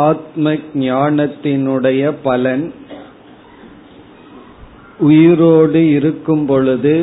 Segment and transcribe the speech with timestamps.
[0.00, 0.50] ஆத்ம
[0.82, 2.64] ஞானத்தினுடைய பலன்
[5.00, 6.94] உயிரோடு இருக்கும் பொழுது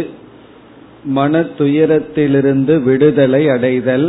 [1.18, 4.08] மன துயரத்திலிருந்து விடுதலை அடைதல்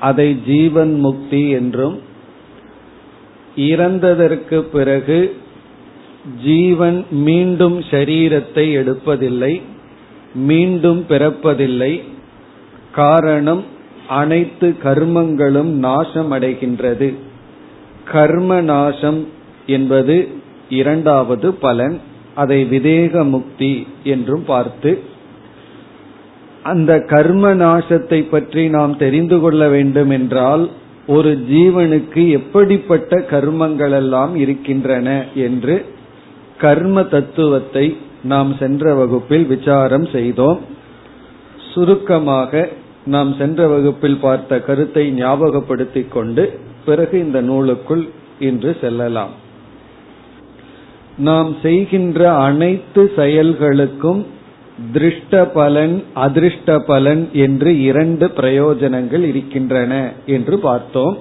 [0.00, 1.96] அதை ஜீவன் முக்தி என்றும்
[3.55, 5.19] இறந்ததற்கு பிறகு
[6.43, 9.53] ஜீவன் மீண்டும் ஷரீரத்தை எடுப்பதில்லை
[10.33, 11.93] மீண்டும் பிறப்பதில்லை.
[12.91, 13.63] காரணம்
[14.07, 17.09] அனைத்து கர்மங்களும் நாசம் அடைகின்றது
[18.05, 19.19] கர்ம நாசம்
[19.65, 20.15] என்பது
[20.69, 21.95] இரண்டாவது பலன்.
[22.35, 24.91] அதை விதேக முக்தி என்றும் பார்த்து
[26.63, 30.69] அந்த கர்ம நாசத்தை பற்றி நாம் தெரிந்து கொள்ள வேண்டும் என்றால்
[31.07, 35.85] ஒரு ஜீவனுக்கு எப்படிப்பட்ட கர்மங்கள் எல்லாம் இருக்கின்றன என்று
[36.57, 40.59] கர்ம தத்துவத்தை நாம் சென்ற வகுப்பில் விசாரம் செய்தோம்.
[41.73, 42.69] சுருக்கமாக
[43.05, 48.09] நாம் சென்ற வகுப்பில் பார்த்த கருத்தை ஞாபகப்படுத்திக் கொண்டு பிறகு இந்த நூலுக்குள்
[48.39, 49.29] இன்று செல்லலாம்.
[51.17, 54.25] நாம் செய்கின்ற அனைத்து செயல்களுக்கும்
[54.93, 61.17] திருஷ்ட பலன் அதிருஷ்ட பலன் என்று இரண்டு பிரயோஜனங்கள் இருக்கின்றன என்று பார்த்தோம்.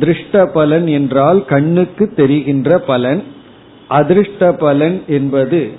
[0.00, 3.22] திருஷ்ட பலன் என்றால் கண்ணுக்கு தெரிகின்ற பலன்.
[3.90, 5.70] அதிருஷ்ட பலன் என்பது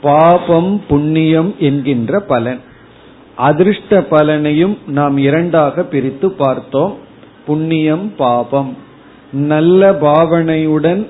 [0.00, 2.60] பாபம் புண்ணியம் என்கின்ற பலன்.
[3.38, 6.96] அதிருஷ்ட பலனையும் நாம் இரண்டாக பிரித்து பார்த்தோம்.
[7.46, 8.76] புண்ணியம் பாபம்.
[9.32, 11.06] நல்ல பாவனையுடன்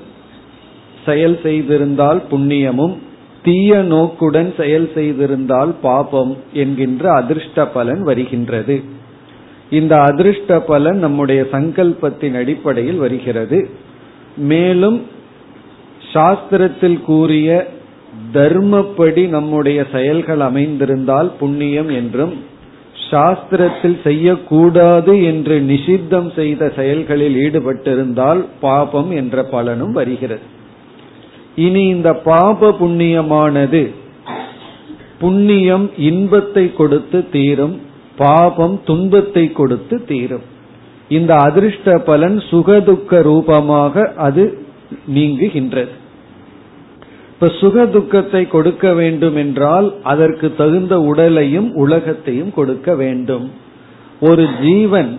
[1.06, 2.98] செயல் செய்திருந்தால் புண்ணியமும்
[3.42, 8.82] தீய நோக்குடன் செயல் செய்திருந்தால் பாபம் என்கின்ற அதிர்ஷ்ட பலன் வருகின்றது.
[9.70, 13.68] இந்த அதிர்ஷ்ட பலன் நம்முடைய சங்கல்பத்தின் அடிப்படையில் வருகிறது.
[14.36, 15.02] மேலும்
[16.14, 17.66] சாஸ்திரத்தில் கூறிய
[18.34, 22.34] தர்மப்படி நம்முடைய செயல்கள் அமைந்திருந்தால் புண்ணியம் என்றும்
[23.10, 30.60] சாஸ்திரத்தில் செய்யக்கூடாது என்று நிஷித்தம் செய்த செயல்களில் ஈடுபட்டிருந்தால் பாபம் என்ற பலனும் வருகிறது.
[31.56, 33.82] இனி இந்த பாப புண்ணியமானது
[35.18, 37.80] புண்ணியம் இன்பத்தை கொடுத்து தீரும்
[38.16, 40.42] பாபம் துன்பத்தை கொடுத்து தீரும்.
[41.08, 44.58] இந்த அதிர்ஷ்ட பலன் சுகதுக்க ரூபமாக அது
[45.14, 45.92] நீங்குகின்றது.
[47.30, 53.50] இப்ப சுக துக்கத்தை கொடுக்க வேண்டும் என்றால் அதற்கு தகுந்த உடலையும் உலகத்தையும் கொடுக்க வேண்டும்.
[54.20, 55.18] ஒரு ஜீவன்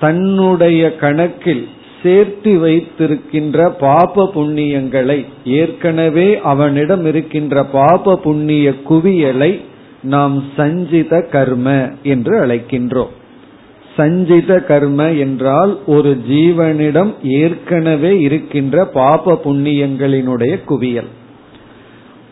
[0.00, 1.68] தன்னுடைய கணக்கில்
[2.02, 9.60] சேர்த்து வைத்திருக்கின்ற பாப புண்ணியங்களை ஏற்கனவே அவனிடம் இருக்கின்ற பாப புண்ணிய குவியலை
[10.02, 13.12] நாம் சஞ்சித கர்ம என்று அழைக்கின்றோம்.
[13.96, 21.10] சஞ்சித கர்ம என்றால் ஒரு ஜீவனிடம் ஏற்கனவே இருக்கின்ற பாப புண்ணியங்களினுடைய குவியல்.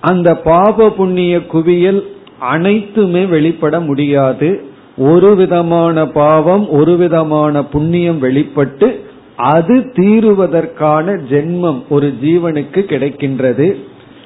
[0.00, 2.06] அந்த பாப புண்ணிய குவியல்
[2.38, 4.64] அனைத்துமே வெளிப்பட முடியாது.
[4.98, 9.08] ஒரு விதமான பாவம் ஒரு விதமான புண்ணியம் வெளிப்பட்டு
[9.42, 13.69] அது தீருவதற்கான ஜென்மம் ஒரு ஜீவனுக்கு கிடைக்கின்றது.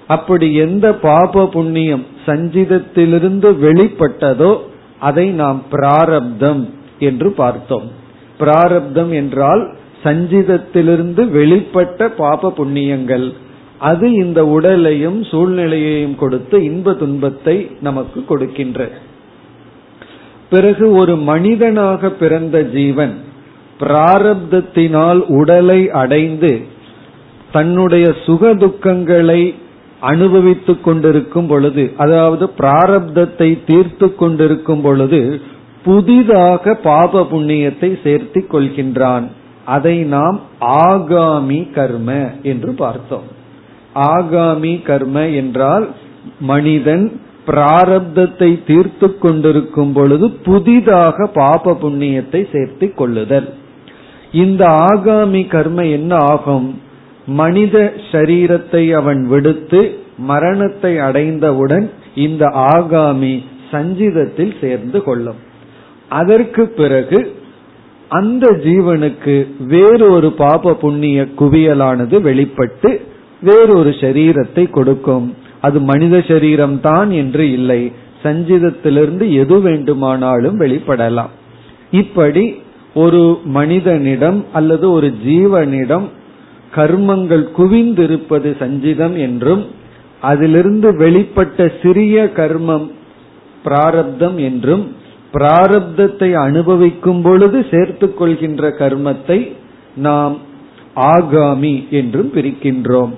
[0.06, 4.52] அப்படி எந்த பாப புண்ணியம் சஞ்சிதத்திலிருந்து வெளிப்பட்டதோ
[4.99, 6.62] அதை நாம் பிராரப்தம்
[6.99, 7.87] என்று பார்த்தோம்.
[8.38, 9.62] பிராரப்தம் என்றால்
[10.05, 13.26] சஞ்சிதத்திலிருந்து வெளிப்பட்ட பாப புண்ணியங்கள்.
[13.78, 18.88] அது இந்த உடலையும் சூழ்நிலையையும் கொடுத்து இன்ப துன்பத்தை நமக்கு கொடுக்கின்ற.
[20.50, 23.14] பிறகு ஒரு மனிதனாக பிறந்த ஜீவன்
[23.81, 26.61] பிராரப்தத்தினால் உடலை அடைந்து
[27.53, 29.55] தன்னுடைய சுக துக்கங்களை
[30.00, 35.41] அனுபவித்துக் கொண்டிருக்கும் பொழுது அதாவது பிராரப்தத்தை தீர்த்து கொண்டிருக்கும் பொழுது
[35.85, 39.26] புதிதாக பாப புண்ணியத்தை சேர்த்து கொள்கின்றான்.
[39.65, 43.29] அதை நாம் ஆகாமி கர்ம என்று பார்த்தோம்.
[43.94, 45.87] ஆகாமி கர்ம என்றால்
[46.41, 53.49] மனிதன் பிராரப்தத்தை தீர்த்து கொண்டிருக்கும் பொழுது புதிதாக பாப புண்ணியத்தை சேர்த்து கொள்ளுதல்.
[54.35, 56.69] இந்த ஆகாமி கர்ம என்ன ஆகும்?
[57.27, 57.77] மனித
[58.13, 59.81] சரீரத்தை அவன் விடுத்து
[60.17, 62.45] மரணத்தை அடைந்தவுடன் இந்த
[62.75, 63.35] ஆகாமி
[63.71, 65.41] சஞ்சிதத்தில் சேர்ந்து கொள்ளும்.
[66.09, 67.19] அதற்கு பிறகு
[68.09, 72.91] அந்த ஜீவனுக்கு வேறொரு பாப புண்ணிய குவியலானது வெளிப்பட்டு
[73.43, 75.27] வேறொரு சரீரத்தை கொடுக்கும்.
[75.61, 77.93] அது மனித சரீரம் தான் என்று இல்லை.
[78.25, 81.33] சஞ்சிதத்திலிருந்து எது வேண்டுமானாலும் வெளிப்படலாம்.
[81.91, 82.45] இப்படி
[82.94, 86.06] ஒரு மனிதனிடம் அல்லது ஒரு ஜீவனிடம்
[86.75, 89.64] கர்மங்கள் குவிந்திருப்பது சஞ்சிதம் என்றும்
[90.20, 92.87] அதிலிருந்து வெளிப்பட்ட சிறிய கர்மம்
[93.64, 94.85] பிராரப்தம் என்றும்
[95.32, 99.38] பிராரப்தத்தை அனுபவிக்கும் பொழுது சேர்த்து கொள்கின்ற கர்மத்தை
[99.97, 100.35] நாம்
[100.97, 103.12] ஆகாமி என்றும் பிரிக்கின்றோம்.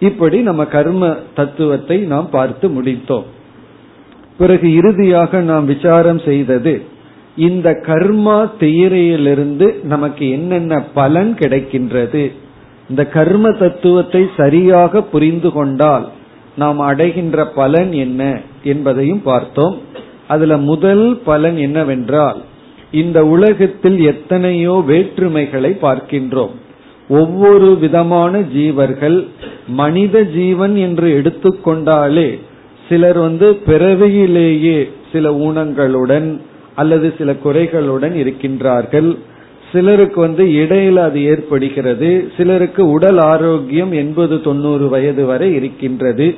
[0.00, 3.26] இப்படி நம்ம கர்ம தத்துவத்தை நாம் பார்த்து முடித்தோம்.
[4.38, 6.74] பிறகு இறுதியாக நாம் விசாரம் செய்தது
[7.36, 12.32] இந்த கர்மா தேரையிலிருந்து நமக்கு என்னென்ன பலன் கிடைக்கின்றது?
[12.88, 16.08] இந்த கர்ம தத்துவத்தை சரியாக புரிந்து கொண்டால்
[16.56, 19.78] நாம் அடைகின்ற பலன் என்ன என்பதையும் பார்த்தோம்.
[20.28, 22.42] அதுல முதல் பலன் என்னவென்றால்
[22.90, 26.50] இந்த உலகத்தில் எத்தனையோ வேற்றுமைகளை பார்க்கின்றோம்.
[27.08, 29.26] ஒவ்வொரு விதமான ஜீவர்கள்
[29.66, 32.38] மனித ஜீவன் என்று எடுத்துக்கொண்டாலே
[32.88, 36.40] சிலர் வந்து பிறவியிலேயே சில ஊனங்களுடன்
[36.82, 39.10] அல்லது சில குறைகளுடன் இருக்கின்றார்கள்.
[39.72, 42.10] சிலருக்கு வந்து இடையில அது ஏற்படுகிறது.
[42.36, 46.28] சிலருக்கு உடல் ஆரோக்கியம் எண்பது தொண்ணூறு வயது வரை இருக்கின்றது.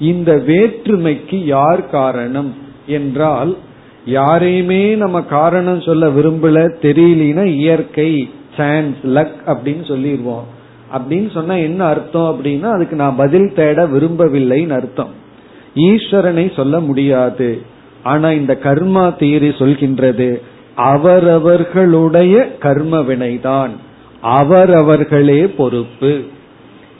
[0.00, 2.50] இந்த வேற்றுமைக்கு யார் காரணம்
[2.86, 3.52] என்றால்
[4.06, 8.10] யாரையுமே நம்ம காரணம் சொல்ல விரும்பல தெரியலனா இயற்கை
[8.56, 10.46] சான்ஸ் லக் அப்படின்னு சொல்லிடுவோம்
[10.94, 15.12] அப்படின்னு சொன்னா என்ன அர்த்தம் அப்படின்னா அதுக்கு நான் பதில் தேட விரும்பவில்லைன்னு அர்த்தம்.
[15.76, 17.50] ஈஸ்வரனை சொல்ல முடியாது.
[18.02, 20.40] ஆனா இந்த கர்மா தீரி சொல்கின்றது
[20.74, 23.70] அவரவர்களுடைய கர்ம வினைதான்.
[24.22, 26.20] அவரவர்களே பொறுப்பு.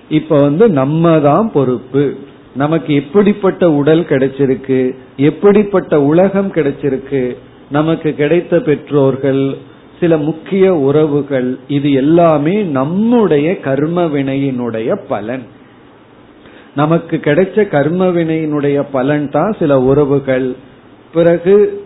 [0.08, 2.16] இப்ப வந்து நம்ம தான் பொறுப்பு.
[2.56, 7.36] நமக்கு எப்படிப்பட்ட உடல் கிடைச்சிருக்கு எப்படிப்பட்ட உலகம் கிடைச்சிருக்கு
[7.70, 9.56] நமக்கு கிடைத்த பெற்றோர்கள்
[10.00, 15.42] சில முக்கிய உறவுகள் இது எல்லாமே நம்முடைய கர்ம வினையினுடைய பலன்.
[16.76, 20.56] நமக்கு கிடைச்ச கர்ம வினையினுடைய பலன் தான் சில உறவுகள்
[21.12, 21.84] பிறகு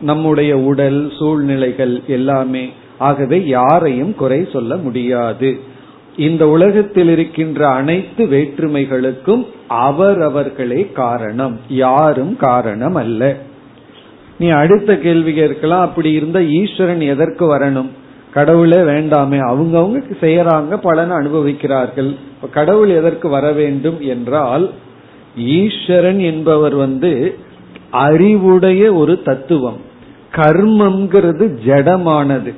[0.00, 2.68] நம்முடைய உடல் சூழ்நிலைகள் எல்லாமே
[2.98, 5.58] ஆகவே யாரையும் குறை சொல்ல முடியாது.
[6.16, 13.36] இந்த உலகத்தில் இருக்கின்ற அனைத்து வேற்றுமைகளுக்கும் அவரவர்களே காரணம் யாரும் காரணம் அல்ல.
[14.38, 17.88] நீ அடுத்த கேள்வி கேட்கலாம் அப்படி இருந்தா ஈஸ்வரன் எதற்கு வரணும்?
[18.32, 22.16] கடவுளே வேண்டாமே அவங்கவுங்க செய்யறாங்க பலனை அனுபவிக்கிறார்கள்.
[22.50, 24.70] கடவுள் எதற்கு வர வேண்டும் என்றால்
[25.36, 27.36] ஈஸ்வரன் என்பவர் வந்து
[27.94, 29.80] அறிவுடைய ஒரு தத்துவம்.
[30.32, 32.54] கர்மம்ங்கிறது ஜடமானது.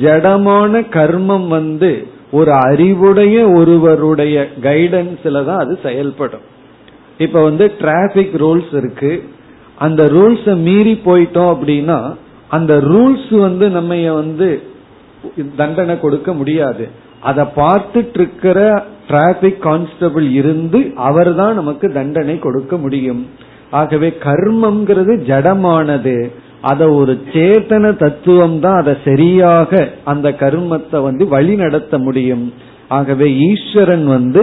[0.00, 6.40] ஜடமான கர்மம் வந்து ஒரு அறிவுடைய ஒருவருடைய கைடன்ஸ்ல தான் அது செயல்படும்.
[7.18, 9.24] இப்ப வந்து டிராபிக் ரூல்ஸ் இருக்கு.
[9.78, 12.14] அந்த ரூல்ஸ மீறி போயிட்டோம் அப்படின்னா
[12.48, 14.62] அந்த ரூல்ஸ் வந்து நம்ம வந்து
[15.56, 16.88] தண்டனை கொடுக்க முடியாது.
[17.20, 23.26] அதை பார்த்துட்டு இருக்கிற டிராபிக் கான்ஸ்டபிள் இருந்து அவர் தான் நமக்கு தண்டனை கொடுக்க முடியும்.
[23.80, 26.16] ஆகவே கர்மம்ங்கிறது ஜடமானது.
[26.70, 32.44] அத ஒரு சேத்தன தத்துவம் தான் அதை சரியாக அந்த கர்மத்தை வந்து வழி நடத்த முடியும்.
[32.88, 34.42] ஆகவே ஈஸ்வரன் வந்து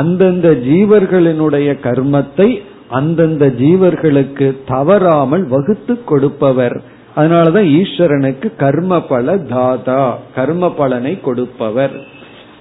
[0.00, 2.48] அந்தந்த ஜீவர்களினுடைய கர்மத்தை
[2.88, 6.76] அந்தந்த ஜீவர்களுக்கு தவறாமல் வகுத்து கொடுப்பவர்.
[7.16, 10.02] அதனாலதான் ஈஸ்வரனுக்கு கர்ம பல தாதா
[10.34, 11.94] கர்ம பலனை கொடுப்பவர்.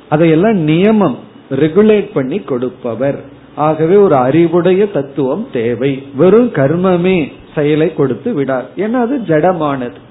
[0.09, 1.17] அதையெல்லாம் நியமம்
[1.61, 3.19] ரெகுலேட் பண்ணி கொடுப்பவர்.
[3.55, 6.07] ஆகவே ஒரு அறிவுடைய தத்துவம் தேவை.
[6.15, 8.69] வெறும் கர்மமே செயலை கொடுத்து விடார்.
[8.75, 10.03] ஏன்னா அது ஜடமானது.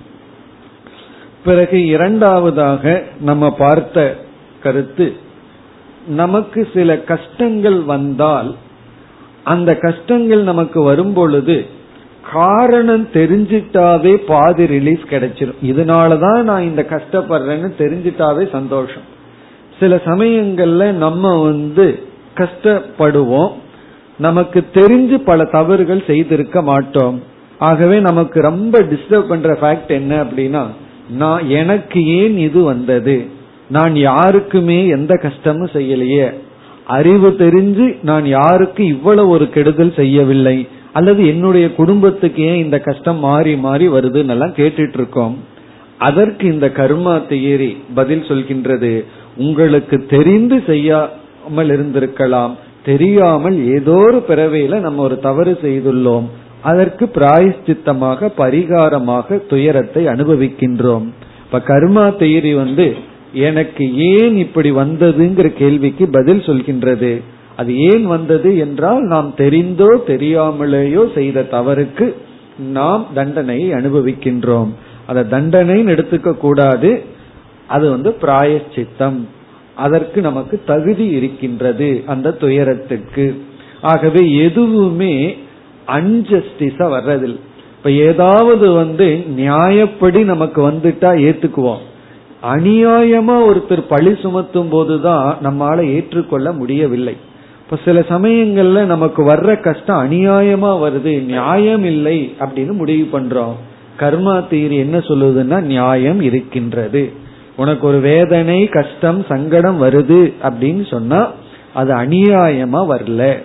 [1.44, 4.16] பிறகு இரண்டாவதாக நம்ம பார்த்த
[4.62, 5.12] கருத்து
[6.08, 8.54] நமக்கு சில கஷ்டங்கள் வந்தால்
[9.44, 11.66] அந்த கஷ்டங்கள் நமக்கு வரும் பொழுது
[12.32, 19.12] காரணம் தெரிஞ்சிட்டாவே பாதி ரிலீஸ் கிடைச்சிடும் இதனாலதான் நான் இந்த கஷ்டப்படுறேன்னு தெரிஞ்சிட்டாவே சந்தோஷம்.
[19.80, 22.02] சில சமயங்கள்ல நம்ம வந்து
[22.36, 23.50] கஷ்டப்படுவோம்.
[24.18, 27.22] நமக்கு தெரிஞ்சு பல தவறுகள் செய்திருக்க மாட்டோம்.
[27.58, 30.66] ஆகவே நமக்கு ரொம்ப டிஸ்டர்ப் பண்ற ஃபேக்ட் என்ன அப்படின்னா
[31.10, 33.26] நான் எனக்கு ஏன் இது வந்தது?
[33.68, 36.34] நான் யாருக்குமே எந்த கஷ்டமும் செய்யலையே.
[36.86, 40.68] அறிவு தெரிஞ்சு நான் யாருக்கு இவ்வளவு ஒரு கெடுதல் செய்யவில்லை?
[40.92, 45.38] அல்லது என்னுடைய குடும்பத்துக்கு ஏன் இந்த கஷ்டம் மாறி மாறி வருதுன்னு எல்லாம் கேட்டுட்டு இருக்கோம்
[45.98, 49.04] அதற்கு இந்த கர்மா தியரி பதில் சொல்கின்றது
[49.36, 50.62] உங்களுக்கு தெரிந்து
[51.44, 52.52] தெரியாமல் இருந்திருக்கலாம்.
[52.84, 56.26] தெரியாமல் ஏதோ ஒரு பிறவையில நம்ம ஒரு தவறு செய்துள்ளோம்.
[56.62, 61.06] அதற்கு பிராயஷ்சித்தமாக பரிகாரமாக துயரத்தை அனுபவிக்கின்றோம்.
[61.44, 62.86] இப்ப கர்மா தேரி வந்து
[63.32, 67.20] எனக்கு ஏன் இப்படி வந்ததுங்கிற கேள்விக்கு பதில் சொல்கின்றது.
[67.56, 72.14] அது ஏன் வந்தது என்றால் நாம் தெரிந்தோ தெரியாமலேயோ செய்த தவறுக்கு
[72.72, 74.70] நாம் தண்டனையை அனுபவிக்கின்றோம்.
[75.06, 77.02] அந்த தண்டனைன்னு எடுத்துக்க கூடாது.
[77.66, 79.28] அது வந்து பிராயச்சித்தம்
[79.76, 83.42] அதற்கு நமக்கு தகுதி இருக்கின்றது அந்த துயரத்துக்கு.
[83.80, 85.36] ஆகவே எதுவுமே
[85.88, 87.40] அன்ஜஸ்டிஸா வர்றதில்லை.
[87.76, 91.82] இப்ப ஏதாவது வந்து நியாயப்படி நமக்கு வந்துட்டா ஏத்துக்குவோம்.
[92.54, 97.16] அநியாயமா ஒருத்தர் பழி சுமத்தும் போதுதான் நம்மால ஏற்றுக்கொள்ள முடியவில்லை.
[97.64, 103.54] இப்ப சில சமயங்கள்ல நமக்கு வர்ற கஷ்டம் அநியாயமா வருது நியாயம் இல்லை அப்படின்னு முடிவு பண்றோம்.
[103.98, 107.12] கர்மா தீரி என்ன சொல்லுதுன்னா நியாயம் இருக்கின்றது.
[107.56, 111.30] உனக்கு ஒரு வேதனை கஷ்டம் சங்கடம் வருது அப்படின்னு சொன்னா
[111.72, 113.36] அது அநியாயமா வரல.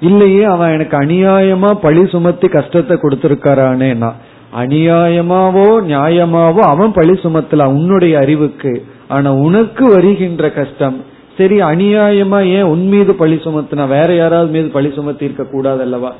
[0.00, 4.12] இல்லையே அவன் எனக்கு அநியாயமா பழி சுமத்தி கஷ்டத்தை கொடுத்திருக்காரானேனா
[4.56, 8.84] அநியாயமாவோ நியாயமாவோ அவன் பழி சுமத்தலாம் உன்னுடைய அறிவுக்கு.
[9.08, 11.04] ஆனா உனக்கு வருகின்ற கஷ்டம்
[11.38, 16.12] சரி அநியாயமா ஏன் உன் மீது பழி சுமத்தினா வேற யாராவது மீது பழி சுமத்தி இருக்க கூடாது அல்லவா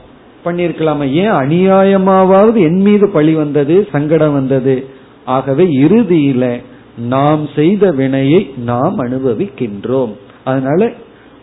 [0.45, 4.87] பண்ணிருக்கலாமா ஏன் அநியாயமாவது என் மீது பழி வந்தது சங்கடம் வந்தது?
[5.25, 6.61] ஆகவே இறுதியில
[6.97, 10.13] நாம் செய்த வினையை நாம் அனுபவிக்கின்றோம்.
[10.45, 10.93] அதனால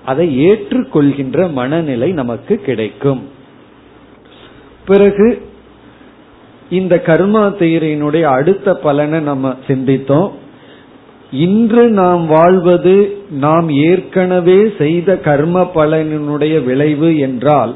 [0.05, 3.21] அதை ஏற்றுக்கொள்கின்ற மனநிலை நமக்கு கிடைக்கும்.
[4.85, 5.41] பிறகு
[6.69, 10.29] இந்த கர்மா தேரியினுடைய அடுத்த பலனை நம்ம சிந்தித்தோம்.
[11.31, 17.75] இன்று நாம் வாழ்வது நாம் ஏற்கனவே செய்த கர்ம பலனினுடைய விளைவு என்றால்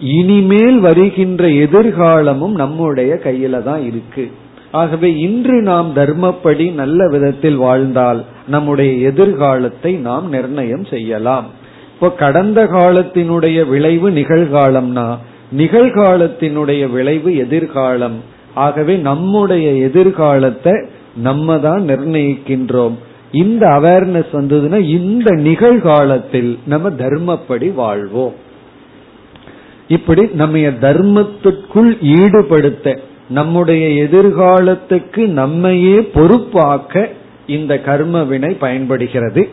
[0.00, 4.30] இனிமேல் வருகின்ற எதிர்காலமும் நம்முடைய கையில தான் இருக்கு.
[4.72, 11.46] ஆகவே இன்று நாம் தர்மப்படி நல்ல விதத்தில் வாழ்ந்தால் நம்முடைய எதிர்காலத்தை நாம் நிர்ணயம் செய்யலாம்.
[11.92, 15.16] இப்போ கடந்த காலத்தினுடைய விளைவு நிகழ்காலம்னா
[15.56, 18.18] நிகழ்காலத்தினுடைய விளைவு எதிர்காலம்.
[18.54, 20.84] ஆகவே நம்முடைய எதிர்காலத்தை
[21.16, 22.96] நம்ம தான் நிர்ணயிக்கின்றோம்.
[23.32, 28.34] இந்த அவேர்னஸ் வந்ததுன்னா இந்த நிகழ்காலத்தில் நம்ம தர்மப்படி வாழ்வோம்.
[29.88, 32.98] இப்படி நம்ம தர்மத்திற்குள் ஈடுபடுத்த
[33.30, 37.06] நம்முடைய எதிர்காலத்துக்கு நம்மையே பொறுப்பாக்க
[37.46, 39.48] இந்த கர்ம வினை பயன்படுகிறது.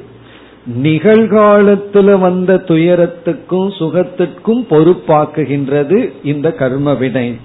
[0.84, 7.38] நிகழ்காலத்துல வந்த துயரத்துக்கும் சுகத்திற்கும் பொறுப்பாக்குகின்றது இந்த கர்ம வினை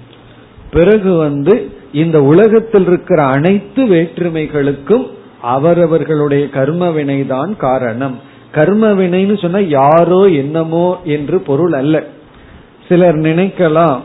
[0.71, 5.07] பிறகு வந்து இந்த உலகத்தில் இருக்கிற அனைத்து வேற்றுமைகளுக்கும்
[5.41, 8.19] அவரவர்களுடைய கர்ம வினைதான் காரணம்.
[8.51, 12.03] கர்ம வினைன்னு சொன்னா யாரோ என்னமோ என்று பொருள் அல்ல.
[12.87, 14.01] சிலர் நினைக்கலாம்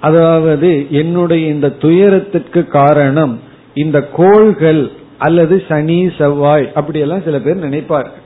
[0.00, 3.34] அதாவது என்னுடைய இந்த துயரத்திற்கு காரணம்
[3.82, 4.82] இந்த கோள்கள்
[5.18, 8.20] அல்லது சனி செவ்வாய் அப்படியெல்லாம் சில பேர் நினைப்பார்கள்.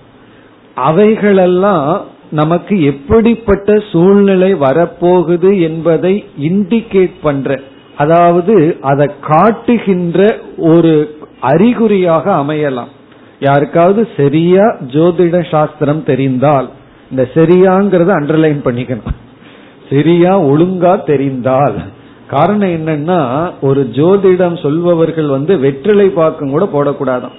[0.74, 1.90] அவைகளெல்லாம்
[2.30, 6.14] நமக்கு எப்படிப்பட்ட சூழ்நிலை வரப்போகுது என்பதை
[6.50, 7.58] இண்டிகேட் பண்ற
[7.96, 8.54] அதாவது
[8.90, 10.20] அதை காட்டுகின்ற
[10.72, 10.94] ஒரு
[11.40, 12.92] அறிகுறியாக அமையலாம்.
[13.40, 16.68] யாருக்காவது சரியா ஜோதிட சாஸ்திரம் தெரிந்தால்
[17.10, 19.10] இந்த சரியாங்கிறத அண்டர்லைன் பண்ணிக்கணும்.
[19.90, 21.76] சரியா ஒழுங்கா தெரிந்தால்.
[22.26, 27.34] காரணம் என்னன்னா ஒரு ஜோதிடம் சொல்பவர்கள் வந்து வெற்றிலை பாக்கம் கூட போடக்கூடாதான்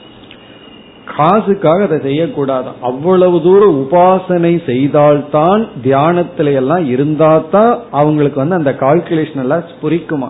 [1.18, 9.40] காசுக்காக அதை செய்யக்கூடாதான் அவ்வளவு தூரம் உபாசனை செய்தால்தான் தியானத்தில எல்லாம் இருந்தா தான் அவங்களுக்கு வந்து அந்த கால்குலேஷன்
[9.40, 10.30] எல்லாம் புரிக்குமா.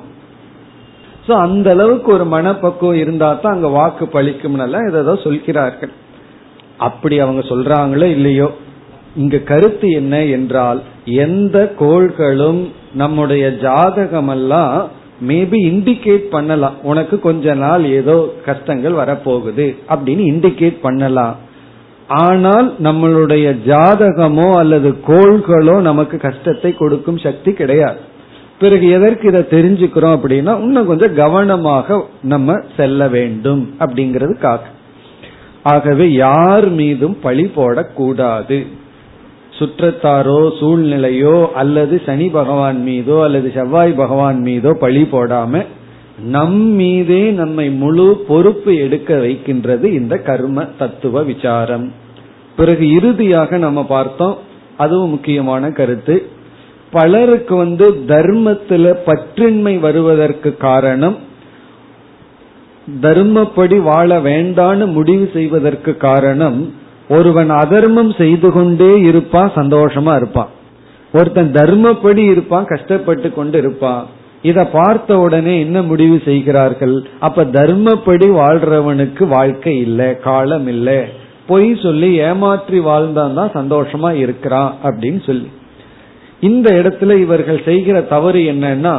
[1.28, 5.90] சோ அந்த அளவுக்கு ஒரு மனப்பக்குவம் இருந்தா தான் அங்க வாக்கு பழிக்கும் ஏதோ சொல்கிறார்கள்.
[6.78, 8.52] அப்படி அவங்க சொல்றாங்களோ இல்லையோ?
[9.16, 10.80] இங்க கருத்து என்ன என்றால்
[11.26, 12.62] எந்த கோள்களும்
[13.02, 14.78] நம்முடைய ஜாதகமெல்லாம்
[15.28, 16.78] மேபி இண்டிகேட் பண்ணலாம்.
[16.82, 18.16] உனக்கு கொஞ்ச நாள் ஏதோ
[18.48, 21.36] கஷ்டங்கள் வரப்போகுது அப்படின்னு இண்டிகேட் பண்ணலாம்.
[22.26, 28.00] ஆனால் நம்மளுடைய ஜாதகமோ அல்லது கோள்களோ நமக்கு கஷ்டத்தை கொடுக்கும் சக்தி கிடையாது.
[28.60, 31.98] பிறகு எதற்கு இதை தெரிஞ்சுக்கிறோம் அப்படின்னா இன்னும் கொஞ்சம் கவனமாக
[32.34, 34.62] நம்ம செல்ல வேண்டும் அப்படிங்கிறதுக்காக.
[35.74, 38.58] ஆகவே யார் மீதும் பழி போடக்கூடாது.
[39.60, 45.66] சுற்றத்தாரோ சூழ்நிலையோ அல்லது சனி பகவான் மீதோ அல்லது செவ்வாய் பகவான் மீதோ பழி போடாம
[46.24, 51.92] நம் மீதே நம்மை முழு பொறுப்பு எடுக்க வைக்கின்றது இந்த கர்ம தத்துவ விசாரம்.
[52.56, 54.38] பிறகு இறுதியாக நம்ம பார்த்தோம்
[54.78, 56.26] அதுவும் முக்கியமான கருத்து.
[56.92, 61.18] பலருக்கு வந்து தர்மத்துல பற்றின்மை வருவதற்கு காரணம்
[63.02, 66.74] தர்மப்படி வாழ வேண்டான்னு முடிவு செய்வதற்கு காரணம்
[67.10, 70.52] ஒருவன் அதர்மம் செய்து கொண்டே இருப்பான் சந்தோஷமா இருப்பான்
[71.14, 74.06] ஒருத்தன் தர்மப்படி இருப்பான் கஷ்டப்பட்டு கொண்டு இருப்பான்
[74.42, 77.08] இத பார்த்த உடனே என்ன முடிவு செய்கிறார்கள்?
[77.20, 81.00] அப்ப தர்மப்படி வாழ்றவனுக்கு வாழ்க்கை இல்லை காலம் இல்லை.
[81.48, 85.50] பொய் சொல்லி ஏமாற்றி வாழ்ந்தான் தான் சந்தோஷமா இருக்கிறான் அப்படின்னு சொல்லி.
[86.40, 88.96] இந்த இடத்துல இவர்கள் செய்கிற தவறு என்னன்னா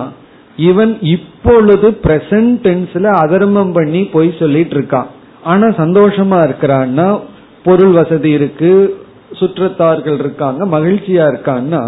[0.57, 5.07] இவன் இப்பொழுது பிரசன்ட் டென்ஸ்ல அதர்மம் பண்ணி பொய் சொல்லிட்டு இருக்கான்.
[5.43, 7.21] ஆனா சந்தோஷமா இருக்கிறான்னா
[7.67, 8.73] பொருள் வசதி இருக்கு
[9.33, 11.83] சுற்றத்தார்கள் இருக்காங்க மகிழ்ச்சியா இருக்கான்னா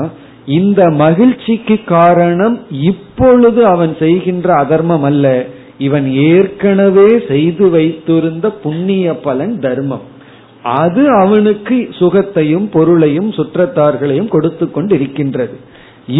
[0.58, 2.56] இந்த மகிழ்ச்சிக்கு காரணம்
[2.88, 5.26] இப்பொழுது அவன் செய்கின்ற அதர்மம் அல்ல.
[5.78, 10.06] இவன் ஏற்கனவே செய்து வைத்திருந்த புண்ணிய பலன் தர்மம்.
[10.78, 15.56] அது அவனுக்கு சுகத்தையும் பொருளையும் சுற்றத்தார்களையும் கொடுத்து கொண்டு இருக்கின்றது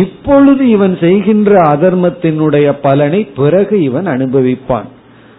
[0.03, 4.89] இப்பொழுது இவன் செய்கின்ற அதர்மத்தினுடைய பலனை பிறகு இவன் அனுபவிப்பான்.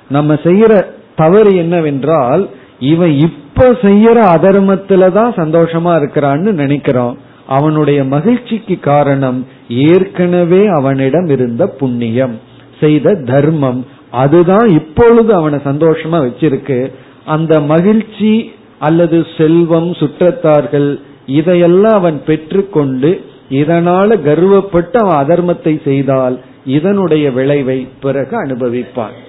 [0.09, 0.73] நம்ம செய்யற
[1.15, 2.43] தவறு என்னவென்றால்
[2.79, 7.15] இவன் இப்ப செய்யற அதர்மத்துல தான் சந்தோஷமா இருக்கிறான்னு நினைக்கிறான்
[7.47, 12.39] அவனுடைய மகிழ்ச்சிக்கு காரணம் ஏற்கனவே அவனிடம் இருந்த புண்ணியம்
[12.79, 13.85] செய்த தர்மம்.
[14.11, 16.91] அதுதான் இப்பொழுது அவனை சந்தோஷமா வச்சிருக்கு.
[17.25, 27.87] அந்த மகிழ்ச்சி அல்லது செல்வம் சுற்றத்தார்கள் இதையெல்லாம் அவன் பெற்றுக்கொண்டு இதனால கர்வப்பட்டு அவன் அதர்மத்தை செய்தால் இதனுடைய விளைவை
[28.01, 29.27] பிறகு அனுபவிப்பான்.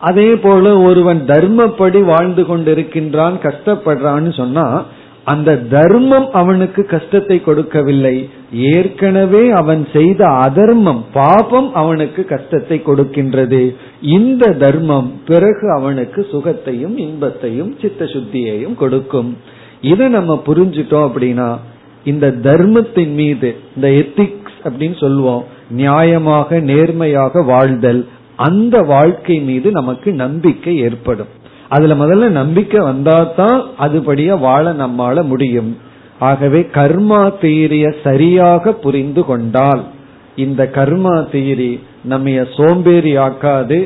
[0.00, 4.66] அதே போல ஒருவன் தர்மப்படி வாழ்ந்து கொண்டிருக்கின்றான் கஷ்டப்படுறான்னு சொன்னா
[5.24, 8.14] அந்த தர்மம் அவனுக்கு கஷ்டத்தை கொடுக்கவில்லை.
[8.52, 13.60] ஏற்கனவே அவன் செய்த அதர்மம் பாபம் அவனுக்கு கஷ்டத்தை கொடுக்கின்றது.
[14.16, 19.30] இந்த தர்மம் பிறகு அவனுக்கு சுகத்தையும் இன்பத்தையும் சித்த சுத்தியையும் கொடுக்கும்.
[19.92, 21.50] இதை நம்ம புரிஞ்சுட்டோம் அப்படின்னா
[22.04, 25.44] இந்த தர்மத்தின் மீது இந்த எத்திக்ஸ் அப்படின்னு சொல்லுவோம்
[25.76, 28.02] நியாயமாக நேர்மையாக வாழ்தல்
[28.40, 31.30] அந்த வாழ்க்கை மீது நமக்கு நம்பிக்கை ஏற்படும்.
[31.68, 35.70] அதுல முதல்ல நம்பிக்கை வந்தாதான் அதுபடியா வாழ நம்மால முடியும்.
[36.18, 39.82] ஆகவே கர்மா தீரிய சரியாக புரிந்து கொண்டால்
[40.36, 41.72] இந்த கர்மா தீரி
[42.04, 43.78] நம்ம சோம்பேறி ஆக்காது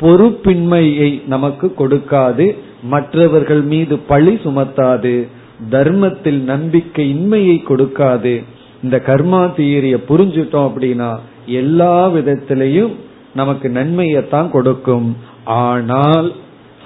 [0.00, 2.46] பொறுப்பின்மையை நமக்கு கொடுக்காது
[2.82, 5.14] மற்றவர்கள் மீது பழி சுமத்தாது
[5.70, 8.34] தர்மத்தில் நம்பிக்கை இன்மையை கொடுக்காது.
[8.82, 11.10] இந்த கர்மா தீரிய புரிஞ்சுட்டோம் அப்படின்னா
[11.46, 12.94] எல்லா விதத்திலையும்
[13.34, 15.08] நமக்கு நன்மையத்தான் கொடுக்கும்.
[15.62, 16.28] ஆனால்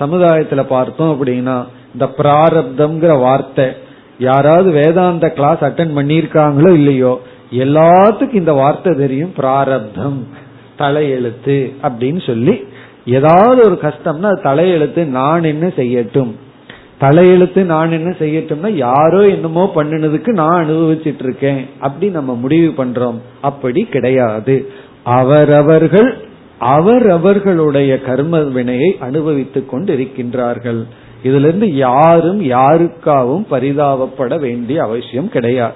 [0.01, 1.57] சமுதாயத்துல பார்த்தோம் அப்படின்னா
[1.95, 3.67] இந்த பிராரப்தம்ங்கிற வார்த்தை
[4.19, 7.13] யாராவது வேதாந்த கிளாஸ் அட்டன் பண்ணிருக்காங்களோ இல்லையோ
[7.65, 10.19] எல்லாத்துக்கும் இந்த வார்த்தை தெரியும் பிராரப்தம்
[10.81, 11.57] தலையெழுத்து
[11.87, 12.55] அப்படின்னு சொல்லி.
[13.19, 16.33] ஏதாவது ஒரு கஷ்டம்னா அது தலையெழுத்து நான் என்ன செய்யட்டும்?
[17.01, 23.19] தலையெழுத்து நான் என்ன செய்யட்டும்னா யாரோ என்னமோ பண்ணினதுக்கு நான் அனுபவிச்சிட்டு இருக்கேன் அப்படி நம்ம முடிவு பண்றோம்.
[23.41, 24.57] அப்படி கிடையாது.
[25.19, 26.11] அவரவர்கள்
[26.59, 30.83] அவர் அவர்களுடைய கர்ம வினையை அனுபவித்துக் கொண்டு இருக்கின்றார்கள்
[31.25, 35.73] இதுலருந்து யாரும் யாருக்காவும் பரிதாபப்பட வேண்டிய அவசியம் கிடையாது.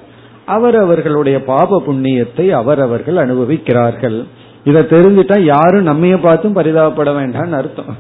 [0.46, 4.24] அவர் அவர்களுடைய பாப புண்ணியத்தை அவரவர்கள் அனுபவிக்கிறார்கள்.
[4.64, 7.96] இதை தெரிஞ்சுட்டா யாரும் நம்மைய பார்த்தும் பரிதாபப்பட வேண்டாம்னு அர்த்தம்.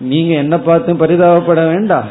[0.00, 2.04] நீங்க என்ன பார்த்தும் பரிதாபப்பட வேண்டாம்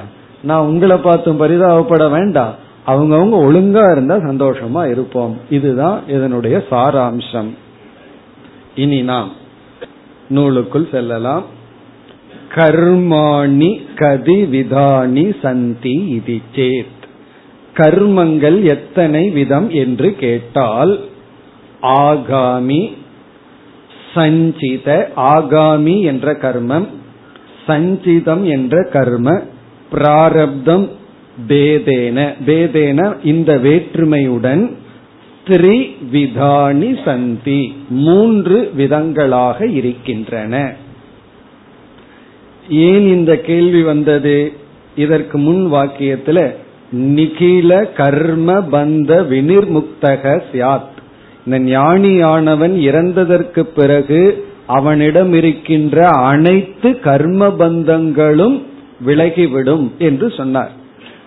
[0.44, 2.54] நான் உங்களை பார்த்தும் பரிதாபப்பட வேண்டாம்
[2.88, 5.38] அவங்கவுங்க ஒழுங்கா இருந்தா சந்தோஷமா இருப்போம்.
[5.50, 7.50] இதுதான் இதனுடைய சாராம்சம்.
[8.76, 9.32] இனி நாம்
[10.30, 11.46] நூலுக்குள் செல்லலாம்.
[12.56, 16.98] கர்மாணி கதி விதானி சந்தி இது சேத்.
[17.78, 21.00] கர்மங்கள் எத்தனை விதம் என்று கேட்டால்
[21.82, 22.82] ஆகாமி
[24.14, 26.88] சஞ்சித ஆகாமி என்ற கர்மம்
[27.68, 29.42] சஞ்சிதம் என்ற கர்ம
[29.92, 30.90] பிராரப்தம்
[31.48, 32.18] பேதேன.
[32.46, 34.64] பேதேன இந்த வேற்றுமையுடன்
[36.12, 37.76] விதானி சந்தி.
[37.90, 40.74] மூன்று விதங்களாக இருக்கின்றன.
[42.70, 44.54] ஏன் இந்த கேள்வி வந்தது?
[44.96, 46.54] இதற்கு முன் வாக்கியத்துல
[46.96, 50.98] நிகில கர்ம பந்த வினிர்முக்தக சியாத்
[51.46, 58.62] இந்த ஞானியானவன் இறந்ததற்கு பிறகு அவனிடம் இருக்கின்ற அனைத்து கர்ம பந்தங்களும்
[59.06, 60.72] விலகிவிடும் என்று சொன்னார்.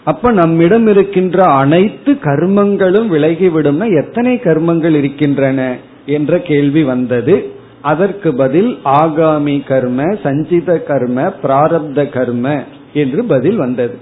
[0.05, 5.61] அப்ப நம்மிடம் இருக்கின்ற அனைத்து கர்மங்களும் விலகிவிடும்னா எத்தனை கர்மங்கள் இருக்கின்றன
[6.07, 7.35] என்ற கேள்வி வந்தது.
[7.81, 12.47] அதற்கு பதில் ஆகாமி கர்ம சஞ்சித கர்ம பிராரப்த கர்ம
[12.93, 13.97] என்று பதில் வந்தது.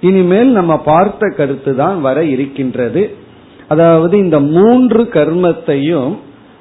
[0.00, 3.02] இனிமேல் நம்ம பார்த்த கருத்து தான் வர இருக்கின்றது.
[3.68, 6.10] அதாவது இந்த மூன்று கர்மத்தையும்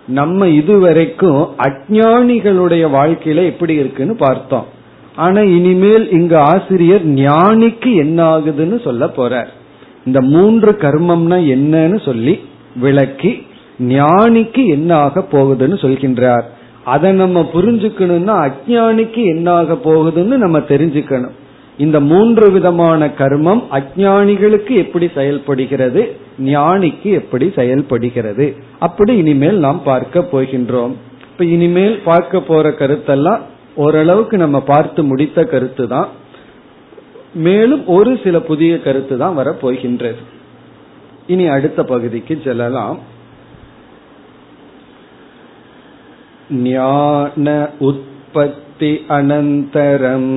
[0.07, 4.65] நம்ம இதுவரைக்கும் அஜானிகளுடைய வாழ்க்கையில எப்படி இருக்குன்னு பார்த்தோம்.
[5.15, 9.49] ஆனா இனிமேல் இங்க ஆசிரியர் ஞானிக்கு என்ன ஆகுதுன்னு சொல்ல போறார்.
[10.05, 12.33] இந்த மூன்று கர்மம்னா என்னன்னு சொல்லி
[12.75, 13.31] விளக்கி
[13.79, 16.45] ஞானிக்கு என்ன ஆக போகுதுன்னு சொல்கின்றார்.
[16.83, 21.35] அதை நம்ம புரிஞ்சுக்கணும்னா அஜானிக்கு என்ன ஆக போகுதுன்னு நம்ம தெரிஞ்சுக்கணும்.
[21.77, 26.01] இந்த மூன்று விதமான கர்மம் அஜானிகளுக்கு எப்படி செயல்படுகிறது
[26.45, 28.45] ஞானிக்கு எப்படி செயல்படுகிறது
[28.79, 30.93] அப்படி இனிமேல் நாம் பார்க்க போகின்றோம்.
[31.31, 33.41] இப்ப இனிமேல் பார்க்க போற கருத்தெல்லாம்
[33.75, 36.07] ஓரளவுக்கு நம்ம பார்த்து முடித்த கருத்து தான்
[37.33, 40.33] மேலும் ஒரு சில புதிய கருத்து தான் வர போகின்றது
[41.27, 42.99] இனி அடுத்த பகுதிக்கு செல்லலாம்.
[46.49, 50.33] ஞான உற்பத்தி அனந்தரம்.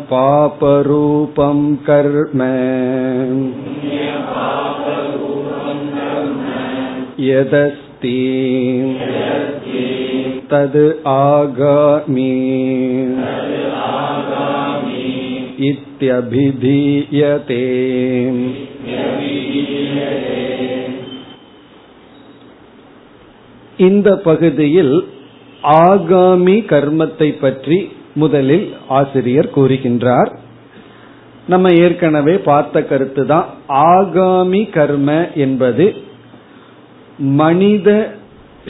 [1.87, 2.40] कर्म
[7.29, 8.18] यदस्ति
[10.50, 10.81] तद्
[11.16, 12.33] आगामि
[15.70, 17.62] इत्यभिधीयते
[23.79, 24.94] இந்த பகுதியில்
[25.83, 27.79] ஆகாமி கர்மத்தை பற்றி
[28.15, 30.36] முதலில் ஆசிரியர் கூறுகின்றார்.
[31.48, 35.95] நம்ம ஏற்கனவே பார்த்த கருத்து தான் ஆகாமி கர்ம என்பது
[37.17, 38.13] மனித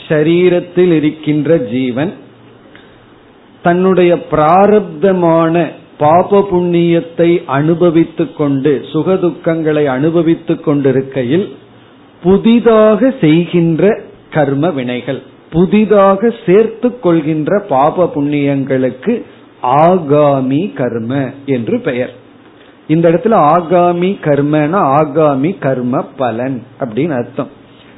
[0.08, 2.12] சரீரத்தில் இருக்கின்ற ஜீவன்
[3.62, 5.66] தன்னுடைய பிராரப்தமான
[5.98, 11.54] பாப புண்ணியத்தை அனுபவித்துக் கொண்டு சுகதுக்கங்களை அனுபவித்துக் கொண்டிருக்கையில்
[12.22, 15.22] புதிதாக செய்கின்ற கர்ம வினைகள்.
[15.50, 19.22] புதிதாக சேர்த்து கொள்கின்ற பாப புண்ணியங்களுக்கு
[19.62, 22.14] ஆகாமி கர்ம என்று பெயர்.
[22.86, 27.48] இந்த இடத்துல ஆகாமி கர்மனா ஆகாமி கர்ம பலன் அப்படின்னு அர்த்தம்.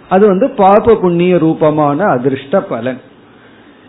[0.09, 3.01] அது வந்து பாப புண்ணிய ரூபமான அதிர்ஷ்ட பலன்.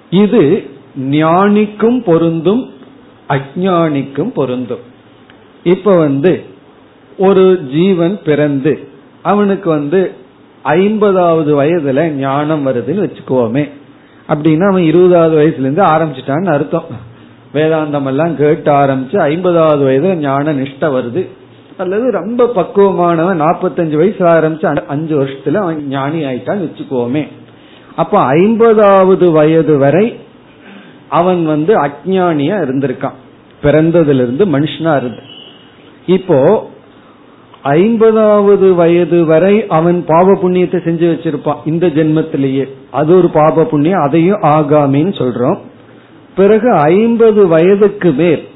[0.10, 2.74] இது ஞானிக்கும் பொருந்தும்
[3.30, 4.84] அஜானிக்கும் பொருந்தும்.
[5.64, 6.44] இப்ப வந்து
[7.18, 8.88] ஒரு ஜீவன் பிறந்து
[9.22, 10.12] அவனுக்கு வந்து
[10.64, 13.70] ஐம்பதாவது வயதுல ஞானம் வருதுன்னு வச்சுக்கோமே
[14.30, 16.86] அப்படின்னா அவன் இருபதாவது வயசுல இருந்து ஆரம்பிச்சிட்டான்னு அர்த்தம்.
[17.54, 21.28] வேதாந்தம் எல்லாம் கேட்டு ஆரம்பிச்சு ஐம்பதாவது வயதுல ஞான நிஷ்ட வருது.
[21.78, 27.28] அல்லது ரொம்ப பக்குவமானவன் நாற்பத்தஞ்சு வயசு ஆரம்பிச்சு அஞ்சு வருஷத்துல அவன் ஞானி ஆயிட்டான்னு வச்சுக்கோமே
[27.96, 30.20] அப்ப ஐம்பதாவது வயது வரை
[31.10, 33.18] அவன் வந்து அஜானியா இருந்திருக்கான்.
[33.64, 35.22] பிறந்ததுல இருந்து மனுஷனா இருந்து.
[36.06, 36.72] இப்போ
[37.64, 41.58] ஐம்பதாவது வயது வரை அவன் பாவ புண்ணியத்தை செஞ்சு வச்சிருப்பான்.
[41.66, 42.70] இந்த ஜென்மத்திலேயே.
[42.92, 44.02] அது ஒரு பாப புண்ணியம்.
[44.02, 45.58] அதையும் ஆகாமின்னு சொல்றோம்.
[46.36, 48.48] பிறகு ஐம்பது வயதுக்கு மேல்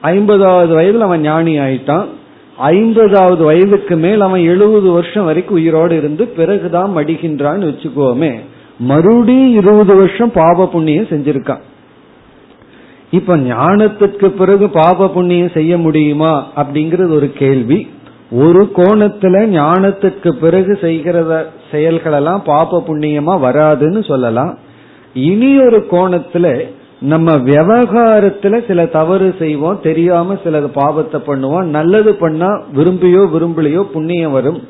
[0.00, 2.04] ஐம்பதாவது வயதுல அவன் ஞானி ஆயிட்டான்.
[2.56, 8.34] ஐம்பதாவது வயதுக்கு மேல் அவன் எழுபது வருஷம் வரைக்கும் உயிரோடு இருந்து பிறகுதான் மடிகின்றான்னு வச்சுக்கோமே.
[8.78, 11.60] மறுபடியும் இருபது வருஷம் பாப புண்ணியம் செஞ்சிருக்கான்.
[13.10, 17.88] இப்ப ஞானத்துக்கு பிறகு பாப புண்ணியம் செய்ய முடியுமா அப்படிங்கறது ஒரு கேள்வி.
[18.30, 21.16] ஒரு கோணத்துல ஞானத்துக்கு பிறகு செய்கிற
[21.72, 24.58] செயல்களெல்லாம் பாப புண்ணியமா வராதுன்னு சொல்லலாம்.
[25.14, 26.46] இனி ஒரு கோணத்துல
[27.00, 34.60] நம்ம விவகாரத்துல சில தவறு செய்வோம் தெரியாம சில பாவத்தை பண்ணுவோம் நல்லது பண்ணா விரும்பியோ விரும்பலையோ புண்ணியம் வரும்.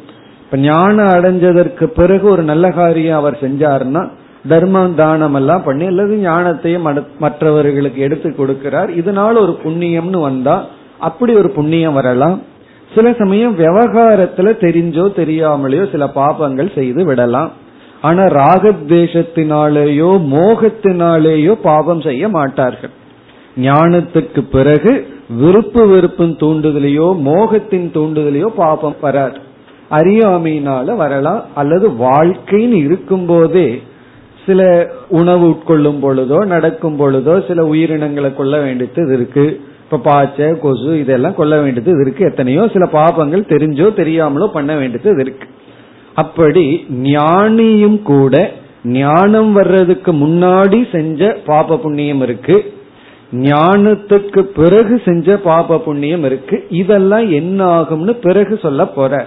[0.44, 4.02] இப்ப ஞானம் அடைஞ்சதற்கு பிறகு ஒரு நல்ல காரியம் அவர் செஞ்சாருன்னா
[4.48, 6.84] தர்மம் தானம் எல்லாம் பண்ணி அல்லது ஞானத்தையும்
[7.18, 8.90] மற்றவர்களுக்கு எடுத்து கொடுக்கிறார்.
[9.00, 10.56] இதனால ஒரு புண்ணியம்னு வந்தா
[10.98, 12.36] அப்படி ஒரு புண்ணியம் வரலாம்.
[12.94, 17.52] சில சமயம் விவகாரத்துல தெரிஞ்சோ தெரியாமலேயோ சில பாபங்கள் செய்து விடலாம்.
[18.00, 22.90] ஆனா ராகத்வேஷத்தினாலேயோ மோகத்தினாலேயோ பாபம் செய்ய மாட்டார்கள்.
[23.60, 25.06] ஞானத்துக்கு பிறகு
[25.38, 29.36] விருப்பு வெறுப்பின் தூண்டுதலையோ மோகத்தின் தூண்டுதலையோ பாபம் வராது.
[29.90, 31.44] அறியாமையினால வரலாம்.
[31.54, 33.82] அல்லது வாழ்க்கைன்னு இருக்கும் போதே
[34.46, 39.60] சில உணவு உட்கொள்ளும் பொழுதோ நடக்கும் பொழுதோ சில உயிரினங்களை கொள்ள வேண்டியது இருக்கு.
[39.86, 42.24] இப்ப பாச்சை கொசு இதெல்லாம் கொல்ல வேண்டியது இருக்கு.
[42.24, 45.48] எத்தனையோ சில பாபங்கள் தெரிஞ்சோ தெரியாமலோ பண்ண வேண்டியது இருக்கு.
[46.14, 48.52] அப்படி ஞானியும் கூட
[48.84, 52.74] ஞானம் வர்றதுக்கு முன்னாடி செஞ்ச பாப புண்ணியம் இருக்கு.
[53.32, 56.66] ஞானத்துக்கு பிறகு செஞ்ச பாப புண்ணியம் இருக்கு.
[56.68, 59.26] இதெல்லாம் என்ன ஆகும்னு பிறகு சொல்ல போற.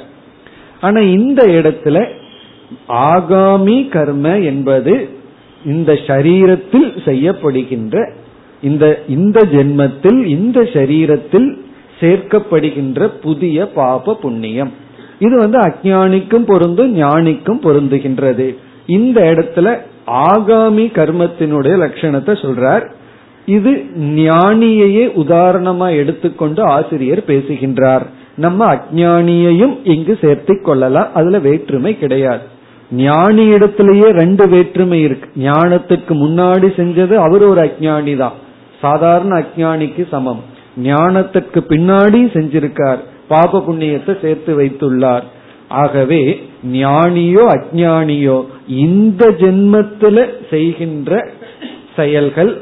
[0.82, 2.06] ஆனா இந்த இடத்துல
[2.88, 5.10] ஆகாமி கர்ம என்பது
[5.66, 7.96] இந்த சரீரத்தில் செய்யப்படுகின்ற
[8.62, 11.58] இந்த இந்த ஜென்மத்தில் இந்த சரீரத்தில்
[12.00, 14.72] சேர்க்கப்படுகின்ற புதிய பாப புண்ணியம்.
[15.20, 18.56] இது வந்து அஜானிக்கும் பொருந்தும் ஞானிக்கும் பொருந்துகின்றது.
[18.86, 22.90] இந்த இடத்துல ஆகாமி கர்மத்தினுடைய லட்சணத்தை சொல்றார்.
[23.46, 28.06] இது ஞானியையே உதாரணமா எடுத்துக்கொண்டு ஆசிரியர் பேசுகின்றார்.
[28.36, 31.14] நம்ம அஜானியையும் இங்கு சேர்த்து கொள்ளலாம்.
[31.14, 32.46] அதுல வேற்றுமை கிடையாது.
[32.92, 35.30] ஞானி இடத்திலேயே ரெண்டு வேற்றுமை இருக்கு.
[35.42, 38.34] ஞானத்துக்கு முன்னாடி செஞ்சது அவர் ஒரு அஜானி தான்
[38.82, 40.44] சாதாரண அஜானிக்கு சமம்.
[40.84, 43.00] ஞானத்துக்கு பின்னாடி செஞ்சிருக்கார்.
[43.28, 45.24] பாப புண்ணியத்தை சேர்த்து வைத்துள்ளார்.
[45.68, 51.30] ஆகவே ஞானியோ அஜானியோ இந்த ஜென்மத்தில் செய்கின்ற
[51.96, 52.62] செயல்கள்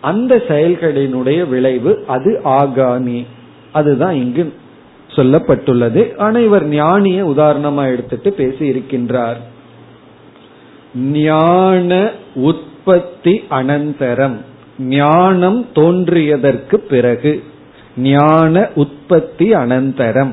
[0.00, 3.26] அந்த செயல்களினுடைய விளைவு அது ஆகாமி.
[3.72, 4.52] அதுதான் இங்கு
[5.16, 6.16] சொல்லப்பட்டுள்ளது.
[6.16, 9.36] ஆனா இவர் ஞானிய உதாரணமா எடுத்துட்டு பேசி இருக்கின்றார்
[10.96, 14.36] ஞான உற்பத்தி அனந்தரம்.
[14.78, 17.42] ஞானம் தோன்றியதற்கு பிறகு
[17.96, 20.32] ஞான உற்பத்தி அனந்தரம்.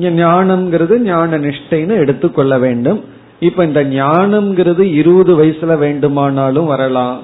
[0.00, 3.04] ஞானம்ங்கிறது ஞான நிஷ்டைன்னு எடுத்துக்கொள்ள வேண்டும்.
[3.40, 7.22] இப்ப இந்த ஞானம்ங்கிறது இருபது வயசுல வேண்டுமானாலும் வரலாம்.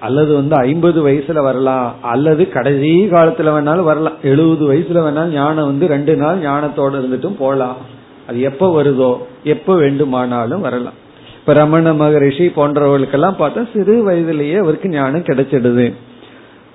[0.00, 1.94] அல்லது வந்து ஐம்பது வயசுல வரலாம்.
[2.02, 4.16] அல்லது கடைசி காலத்துல வேணாலும் வரலாம்.
[4.22, 7.76] எழுபது வயசுல வேணாலும் ஞானம் வந்து ரெண்டு நாள் ஞானத்தோட இருந்துட்டும் போகலாம்
[8.28, 11.02] அது எப்ப வருதோ எப்ப வேண்டுமானாலும் வரலாம்.
[11.44, 15.92] இப்ப ரமண மகரிஷி போன்றவர்களுக்கெல்லாம் பார்த்தா சிறு வயதிலேயே அவருக்கு ஞானம் கிடைச்சிடுது.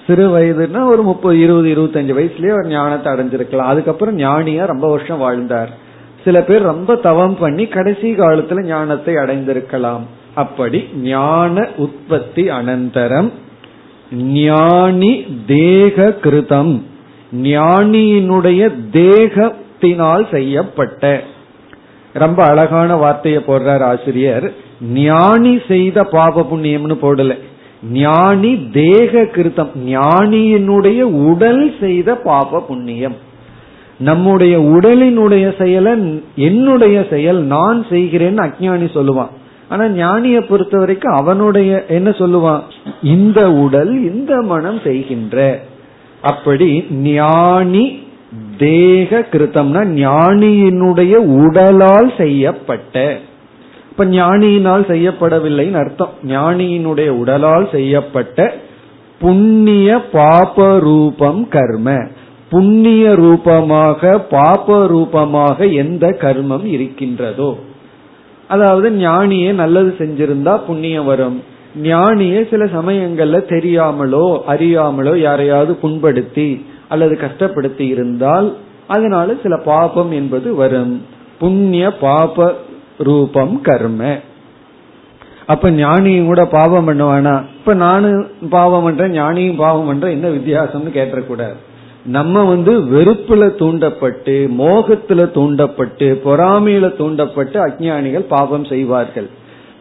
[0.07, 3.71] சிறு வயதுன்னா ஒரு முப்பது இருபது இருபத்தஞ்சு வயசுலயே அவர் ஞானத்தை அடைஞ்சிருக்கலாம்.
[3.71, 5.69] அதுக்கப்புறம் ஞானியா ரொம்ப வருஷம் வாழ்ந்தார்.
[6.23, 10.01] சில பேர் ரொம்ப தவம் பண்ணி கடைசி காலத்துல ஞானத்தை அடைந்திருக்கலாம்.
[10.35, 13.29] அப்படி ஞான உற்பத்தி அனந்தரம்
[14.11, 16.81] ஞானி தேக கிருதம்
[17.35, 21.21] ஞானியினுடைய தேகத்தினால் செய்யப்பட்ட
[22.13, 24.53] ரொம்ப அழகான வார்த்தையை போடுறார் ஆசிரியர்.
[24.93, 27.39] ஞானி செய்த பாப புண்ணியம்னு போடல.
[27.91, 29.69] ஞானி தேக கிருத்தம்.
[29.87, 33.15] ஞானியினுடைய உடல் செய்த பாப புண்ணியம்.
[33.97, 39.29] நம்முடைய உடலினுடைய செயலை என்னுடைய செயல் நான் செய்கிறேன்னு அஜானி சொல்லுவான்.
[39.69, 42.61] ஆனா ஞானிய பொறுத்த வரைக்கும் அவனுடைய என்ன சொல்லுவான்?
[43.03, 45.59] இந்த உடல் இந்த மனம் செய்கின்ற.
[46.21, 47.99] அப்படி ஞானி
[48.59, 53.17] தேக கிருத்தம்னா ஞானியினுடைய உடலால் செய்யப்பட்ட.
[53.89, 56.13] இப்ப ஞானியினால் செய்யப்படவில்லைன்னு அர்த்தம்.
[56.27, 58.53] ஞானியினுடைய உடலால் செய்யப்பட்ட
[59.19, 62.07] புண்ணிய பாப ரூபம் கர்ம.
[62.49, 67.57] புண்ணிய ரூபமாக பாப ரூபமாக எந்த கர்மம் இருக்கின்றதோ.
[68.47, 71.43] அதாவது ஞானியே நல்லது செஞ்சிருந்தா புண்ணியம் வரும்.
[71.83, 78.47] ஞானியே சில சமயங்கள்ல தெரியாமலோ அறியாமலோ யாரையாவது புண்படுத்தி அல்லது கஷ்டப்படுத்தி இருந்தால்
[78.87, 81.05] அதனால சில பாபம் என்பது வரும்.
[81.39, 82.55] புண்ணிய பாப
[82.97, 84.17] ரூபம் கர்ம.
[85.45, 87.35] அப்ப ஞானியும் கூட பாவம் பண்ணுவானா?
[87.57, 91.59] இப்ப நானும் பாவம் பண்றேன் ஞானியும் பாவம் பண்றேன் என்ன வித்தியாசம்னு கேட்டக்கூடாது
[92.05, 99.27] நம்ம வந்து வெறுப்புல தூண்டப்பட்டு மோகத்துல தூண்டப்பட்டு பொறாமையில தூண்டப்பட்டு அஜானிகள் பாவம் செய்வார்கள்.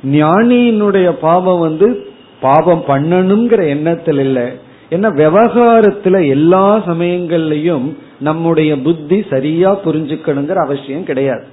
[0.05, 2.07] ஞானியினுடைய பாவம் வந்து
[2.41, 4.49] பாவம் பண்ணணுங்கிற எண்ணத்தில் இல்லை.
[4.91, 7.87] ஏன்னா விவகாரத்துல எல்லா சமயங்கள்லயும்
[8.21, 11.45] நம்முடைய புத்தி சரியா புரிஞ்சுக்கணுங்கிற அவசியம் கிடையாது.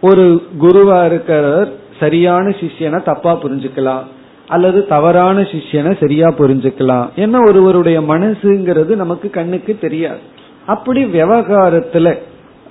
[0.00, 4.04] ஒரு குருவா இருக்கிறவர் சரியான சிஷியனை தப்பா புரிஞ்சுக்கலாம்
[4.48, 7.06] அல்லது தவறான சிஷ்யனை சரியா புரிஞ்சுக்கலாம்.
[7.16, 10.18] ஏன்னா ஒருவருடைய மனசுங்கிறது நமக்கு கண்ணுக்கு தெரியாது.
[10.66, 12.18] அப்படி விவகாரத்துல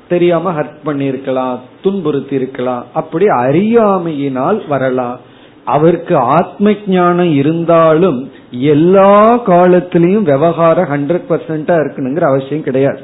[0.10, 5.20] தெரியாம ஹர்ட் பண்ணிருக்கலாம் துன்புறுத்தி இருக்கலாம் அப்படி அறியாமையினால் வரலாம்.
[5.66, 13.00] அவருக்கு ஆத்ம ஞானம் இருந்தாலும் எல்லா காலத்திலையும் விவகாரம் ஹண்ட்ரட் பர்சன்டா இருக்கணுங்கிற அவசியம் கிடையாது.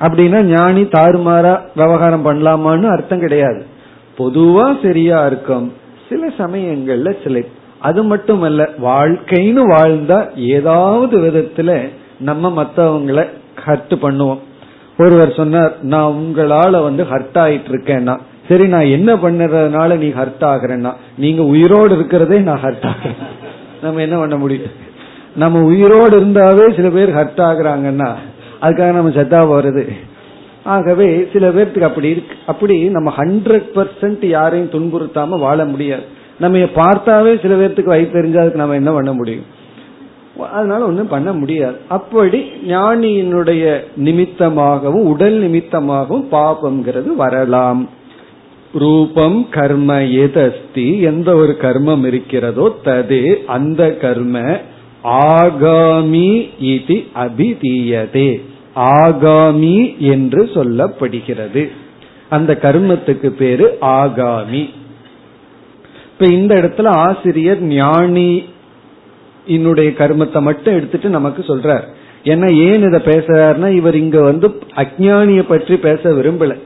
[0.00, 3.66] அப்படின்னா ஞானி தாறுமாறா விவகாரம் பண்ணலாமான்னு அர்த்தம் கிடையாது.
[4.18, 5.72] பொதுவா சரியா இருக்கும்.
[6.08, 7.42] சில சமயங்கள்ல சில
[7.80, 11.88] அது மட்டுமல்ல வாழ்க்கைன்னு வாழ்ந்தா ஏதாவது விதத்துல
[12.18, 13.24] நம்ம மத்தவங்களை
[13.66, 14.38] ஹர்ட் பண்ணுவோம்.
[14.98, 20.92] ஒருவர் சொன்னார் நான் உங்களால வந்து ஹர்ட் ஆயிட்டு இருக்கேன்னா சரி நான் என்ன பண்ணுறதுனால நீ ஹர்ட் ஆகிறேன்னா
[21.18, 23.20] நீங்க உயிரோடு இருக்கிறதே நான் ஹர்ட் ஆகிறேன்.
[23.82, 24.72] நம்ம என்ன பண்ண முடியும்?
[25.36, 28.08] நம்ம உயிரோடு இருந்தாவே சில பேர் ஹர்ட் ஆகுறாங்கன்னா
[28.62, 29.88] அதுக்காக நம்ம செத்தா போறது.
[30.64, 32.36] ஆகவே சில பேர்த்துக்கு அப்படி இருக்கு.
[32.46, 36.02] அப்படி நம்ம ஹண்ட்ரட் பர்சன்ட் யாரையும் துன்புறுத்தாம வாழ முடியாது.
[36.40, 39.44] நம்ம பார்த்தாவே சில பேர்த்துக்கு வயிறு தெரிஞ்சா அதுக்கு நம்ம என்ன பண்ண முடியும்?
[40.52, 41.76] அதனால ஒன்றும் பண்ண முடியாது.
[41.88, 47.88] அப்படி ஞானியினுடைய நிமித்தமாகவும் உடல் நிமித்தமாகவும் பாபம்ங்கிறது வரலாம்.
[48.72, 54.60] ரூபம் கர்ம எதஸ்தி எந்த ஒரு கர்மம் இருக்கிறதோ தது அந்த கர்ம
[55.04, 58.40] ஆகாமி இது அபிதீயதே.
[58.76, 61.68] ஆகாமி என்று சொல்லப்படுகிறது.
[62.28, 64.68] அந்த கர்மத்துக்கு பேரு ஆகாமி.
[66.12, 68.44] இப்ப இந்த இடத்துல ஆசிரியர் ஞானி
[69.46, 71.82] என்னுடைய கர்மத்தை மட்டும் எடுத்துட்டு நமக்கு சொல்றார்.
[72.24, 76.58] ஏன்னா ஏன் இதை பேசுறாருன்னா இவர் இங்க வந்து அஜானிய பற்றி பேச விரும்பல.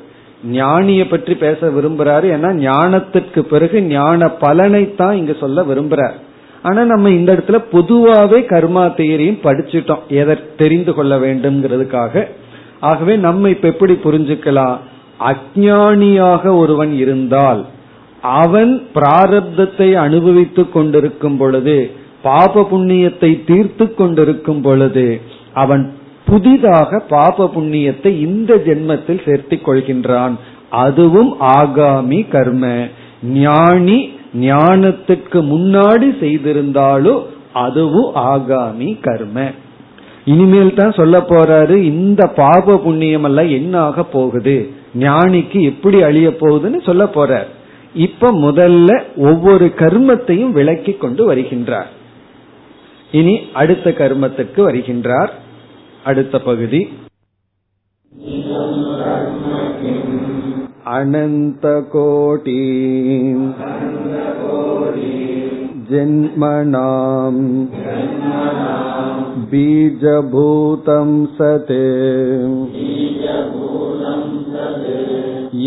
[0.50, 2.26] ஞானிய பற்றி பேச விரும்புறாரு.
[2.36, 6.12] ஏன்னா ஞானத்திற்கு பிறகு ஞான பலனை தான் இங்க சொல்ல விரும்புறார்.
[6.62, 10.06] ஆனா நம்ம இந்த இடத்துல பொதுவாவே கர்மா தேரியும் படிச்சுட்டோம்.
[10.08, 12.24] எதை தெரிந்து கொள்ள வேண்டும்ங்கிறதுக்காக.
[12.80, 14.76] ஆகவே நம்ம இப்ப எப்படி புரிஞ்சுக்கலாம்?
[15.20, 17.64] அஜானியாக ஒருவன் இருந்தால்
[18.20, 21.90] அவன் பிராரப்தத்தை அனுபவித்துக் கொண்டிருக்கும் பொழுது
[22.22, 25.20] பாப புண்ணியத்தை தீர்த்து கொண்டிருக்கும் பொழுது
[25.52, 25.95] அவன்
[26.26, 30.34] புதிதாக பாப புண்ணியத்தை இந்த ஜென்மத்தில் சேர்த்து கொள்கின்றான்.
[30.70, 32.86] அதுவும் ஆகாமி கர்ம.
[33.22, 33.98] ஞானி
[34.40, 39.50] ஞானத்துக்கு முன்னாடி செய்திருந்தாலும் அதுவும் ஆகாமி கர்ம.
[40.24, 44.70] இனிமேல் தான் சொல்ல போறாரு இந்த பாப புண்ணியம் எல்லாம் என்ன ஆக போகுது?
[44.98, 47.46] ஞானிக்கு எப்படி அழிய போகுதுன்னு சொல்ல போறார்.
[47.94, 51.90] இப்ப முதல்ல ஒவ்வொரு கர்மத்தையும் விளக்கி கொண்டு வருகின்றார்.
[53.12, 55.28] இனி அடுத்த கர்மத்துக்கு வருகின்றார்.
[56.09, 56.81] அடுத்த பகுதி
[60.93, 62.61] अनन्तकोटि
[65.91, 67.41] जन्मनाम्
[69.51, 71.71] बीजभूतं सत्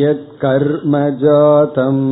[0.00, 2.04] यत्कर्म जातम्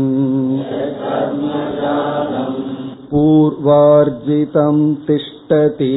[3.12, 4.78] पूर्वार्जितं
[5.08, 5.92] तिष्ठति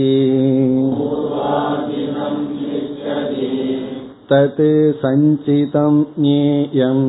[4.29, 4.63] तत्
[5.01, 7.05] सञ्चितं ज्ञेयम्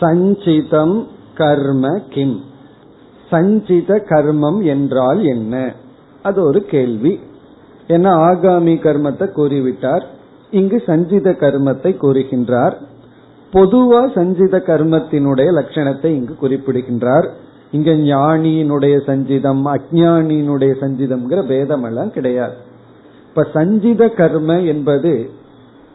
[0.00, 0.94] சஞ்சிதம்
[1.34, 2.36] கர்ம கிம்
[3.30, 5.54] சஞ்சித கர்மம் என்றால் என்ன
[6.24, 7.12] அது ஒரு கேள்வி
[7.86, 10.04] என்ன ஆகாமி கர்மத்தை கூறிவிட்டார்
[10.52, 12.76] இங்கு சஞ்சித கர்மத்தை கூறுகின்றார்
[13.52, 17.28] பொதுவா சஞ்சித கர்மத்தினுடைய லட்சணத்தை இங்கு குறிப்பிடுகின்றார்
[17.75, 22.53] இங்க ஞானியினுடைய சஞ்சிதம் அஜானியினுடைய சஞ்சிதம்ங்கிற பேதம் எல்லாம் கிடையாது.
[23.29, 25.29] இப்ப சஞ்சித கர்ம என்பது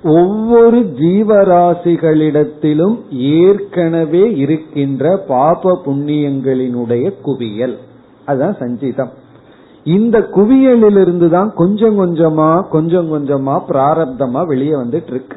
[0.05, 7.79] ஒவ்வொரு ஜீவராசிகளிடத்திலும் ஏற்கனவே இருக்கின்ற பாப புண்ணியங்களினுடைய குவியல்.
[8.25, 9.09] அதுதான் சஞ்சிதம்.
[9.85, 15.37] இந்த குவியலிலிருந்து தான் கொஞ்சம் கொஞ்சமா கொஞ்சம் கொஞ்சமா பிராரப்தமா வெளியே வந்துட்டு இருக்கு.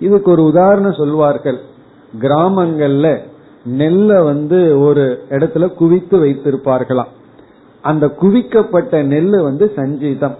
[0.00, 1.58] இதுக்கு ஒரு உதாரணம் சொல்வார்கள்.
[2.20, 3.18] கிராமங்கள்ல
[3.64, 7.16] நெல்லை வந்து ஒரு இடத்துல குவித்து வைத்திருப்பார்களாம்
[7.82, 10.36] அந்த குவிக்கப்பட்ட நெல் வந்து சஞ்சீதம்.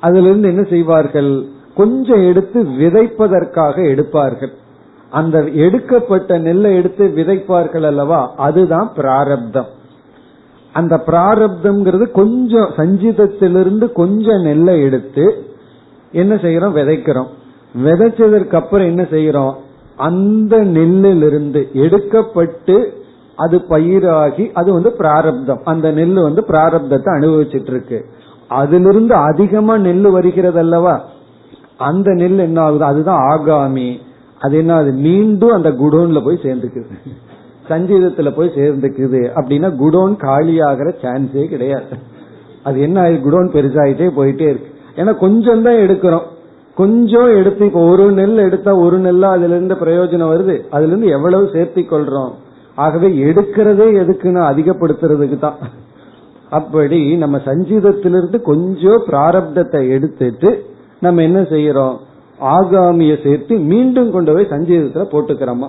[0.00, 1.44] அதுல இருந்து என்ன செய்வார்கள்?
[1.74, 4.52] கொஞ்சம் எடுத்து விதைப்பதற்காக எடுப்பார்கள்.
[5.10, 8.34] அந்த எடுக்கப்பட்ட நெல்லை எடுத்து விதைப்பார்கள் அல்லவா?
[8.36, 9.66] அதுதான் பிராரப்தம்.
[10.72, 15.44] அந்த பிராரப்தம்ங்கிறது கொஞ்சம் சஞ்சிதத்திலிருந்து கொஞ்சம் நெல்லை எடுத்து
[16.12, 17.26] என்ன செய்யறோம் விதைக்கிறோம்.
[17.84, 19.54] விதைச்சதற்கு அப்புறம் என்ன செய்யறோம்
[20.00, 22.76] அந்த நெல்லிலிருந்து எடுக்கப்பட்டு
[23.36, 25.60] அது பயிராகி அது வந்து பிராரப்தம்.
[25.64, 27.98] அந்த நெல் வந்து பிராரப்தத்தை அனுபவிச்சுட்டு இருக்கு
[28.48, 30.94] அதிலிருந்து அதிகமா நெல் வருகிறது அல்லவா
[31.88, 32.84] அந்த நெல் என்ன ஆகுது?
[32.84, 33.90] அதுதான் ஆகாமி.
[34.40, 36.96] அது என்ன அது மீண்டும் அந்த குடோன்ல போய் சேர்ந்துக்குது.
[37.68, 39.20] சஞ்சீதத்துல போய் சேர்ந்துக்குது.
[39.34, 41.96] அப்படின்னா குடோன் காலி ஆகிற சான்ஸே கிடையாது.
[42.62, 43.20] அது என்ன ஆகுது?
[43.26, 44.70] குடோன் பெருசாயிட்டே போயிட்டே இருக்கு.
[44.96, 46.26] ஏன்னா கொஞ்சம் தான் எடுக்கிறோம்.
[46.80, 50.56] கொஞ்சம் எடுத்து இப்ப ஒரு நெல் எடுத்தா ஒரு நெல்லா அதுல இருந்து பிரயோஜனம் வருது.
[50.70, 52.32] அதுல இருந்து எவ்வளவு சேர்த்தி கொள்றோம்
[52.84, 55.58] ஆகவே எடுக்கிறதே எதுக்குன்னு அதிகப்படுத்துறதுக்கு தான்.
[56.58, 60.50] அப்படி நம்ம சஞ்சீதத்திலிருந்து கொஞ்சம் பிராரப்தத்தை எடுத்துட்டு
[61.00, 61.96] நம்ம என்ன செய்யறோம்?
[62.54, 65.68] ஆகாமிய சேர்த்து மீண்டும் கொண்டு போய் சஞ்சீதத்துல போட்டுக்கிறோமா?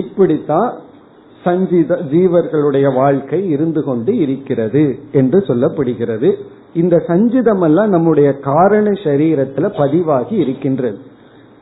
[0.00, 0.70] இப்படித்தான்
[1.44, 6.30] சஞ்சீத ஜீவர்களுடைய வாழ்க்கை இருந்து கொண்டு இருக்கிறது என்று சொல்லப்படுகிறது.
[6.74, 10.98] இந்த சஞ்சிதம் எல்லாம் நம்முடைய காரண சரீரத்துல பதிவாகி இருக்கின்றது.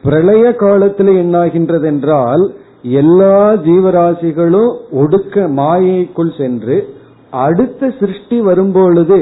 [0.02, 2.44] பிரளய காலத்துல என்னாகின்றது என்றால்
[2.82, 6.76] எல்லா ஜீவராசிகளும் ஒடுக்க மாயைக்குள் சென்று
[7.30, 9.18] அடுத்த சிருஷ்டி வரும்பொழுது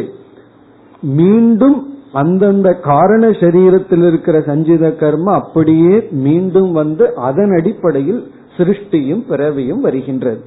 [1.00, 1.78] மீண்டும்
[2.12, 10.40] அந்தந்த காரண சரீரத்தில் இருக்கிற சஞ்சித கர்ம அப்படியே மீண்டும் வந்து அதன் அடிப்படையில் சிருஷ்டியும் பிறவியும் வருகின்றது.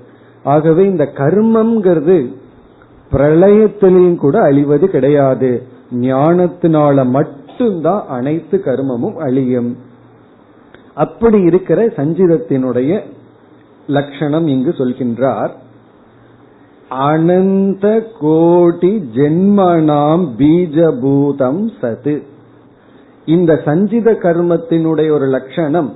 [0.43, 2.17] ஆகவே இந்த கர்மம்ங்கிறது
[3.11, 5.67] பிரளயத்திலையும் கூட அழிவது கிடையாது.
[5.91, 9.77] ஞானத்தினால மட்டும்தான் அனைத்து கர்மமும் அழியும்.
[10.95, 13.01] அப்படி இருக்கிற சஞ்சிதத்தினுடைய
[13.87, 15.49] லட்சணம் இங்கு சொல்கின்றார்.
[16.89, 22.23] அனந்த கோடி ஜென்மனாம் பீஜபூதம் சது
[23.25, 25.95] இந்த சஞ்சித கர்மத்தினுடைய ஒரு லட்சணம்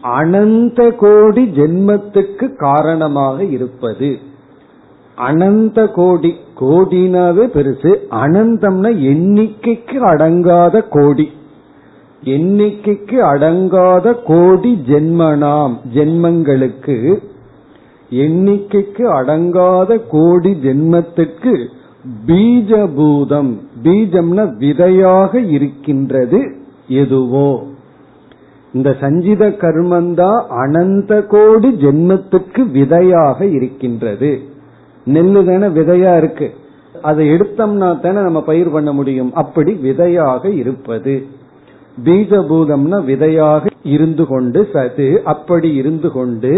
[0.00, 4.18] அனந்த கோடி ஜென்மத்துக்கு காரணமாக இருப்பது.
[5.16, 6.34] அனந்த கோடி.
[6.60, 7.96] கோடினாவே பெருசு.
[8.10, 11.30] அனந்தம்னா எண்ணிக்கைக்கு அடங்காத கோடி.
[12.24, 17.18] எண்ணிக்கைக்கு அடங்காத கோடி ஜென்மனாம் ஜென்மங்களுக்கு.
[18.10, 21.66] எண்ணிக்கைக்கு அடங்காத கோடி ஜென்மத்துக்கு
[22.26, 23.52] பீஜபூதம்.
[23.82, 26.56] பீஜம்னா விதையாக இருக்கின்றது
[26.88, 27.62] எதுவோ.
[28.72, 34.54] இந்த சஞ்சித கர்மந்தா அனந்த கோடி ஜென்மத்துக்கு விதையாக இருக்கின்றது.
[35.14, 36.48] நெல்லு தானே விதையா இருக்கு.
[37.02, 39.32] அதை எடுத்தோம்னா தானே நம்ம பயிர் பண்ண முடியும்.
[39.42, 41.14] அப்படி விதையாக இருப்பது.
[42.04, 46.52] பீஜபூதம்னா விதையாக இருந்து கொண்டு சது அப்படி இருந்து கொண்டு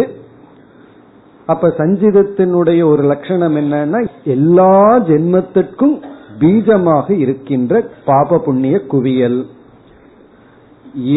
[1.47, 5.95] அப்ப சஞ்சிதத்தினுடைய ஒரு லட்சணம் என்னன்னா எல்லா ஜென்மத்திற்கும்
[6.41, 9.39] பீஜமாக இருக்கின்ற பாப புண்ணிய குவியல்.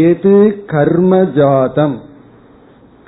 [0.09, 0.35] எது
[0.67, 1.97] கர்மஜாதம்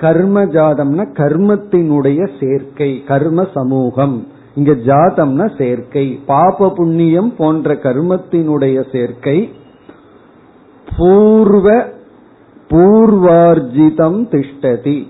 [0.04, 4.16] கர்ம ஜாதம்னா கர்மத்தினுடைய சேர்க்கை கர்ம சமூகம்.
[4.54, 6.20] இங்க ஜாதம்னா சேர்க்கை.
[6.26, 9.38] பாப புண்ணியம் போன்ற கர்மத்தினுடைய சேர்க்கை.
[10.96, 11.84] பூர்வ
[12.70, 15.06] பூர்வார்ஜிதம் திஷ்டதி.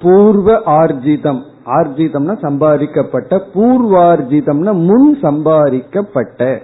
[0.00, 1.42] பூர்வ ஆர்ஜிதம்.
[1.66, 6.58] ஆர்ஜிதம்னா சம்பாதிக்கப்பட்ட பூர்வார்ஜிதம்னா முன் சம்பாதிக்கப்பட்ட.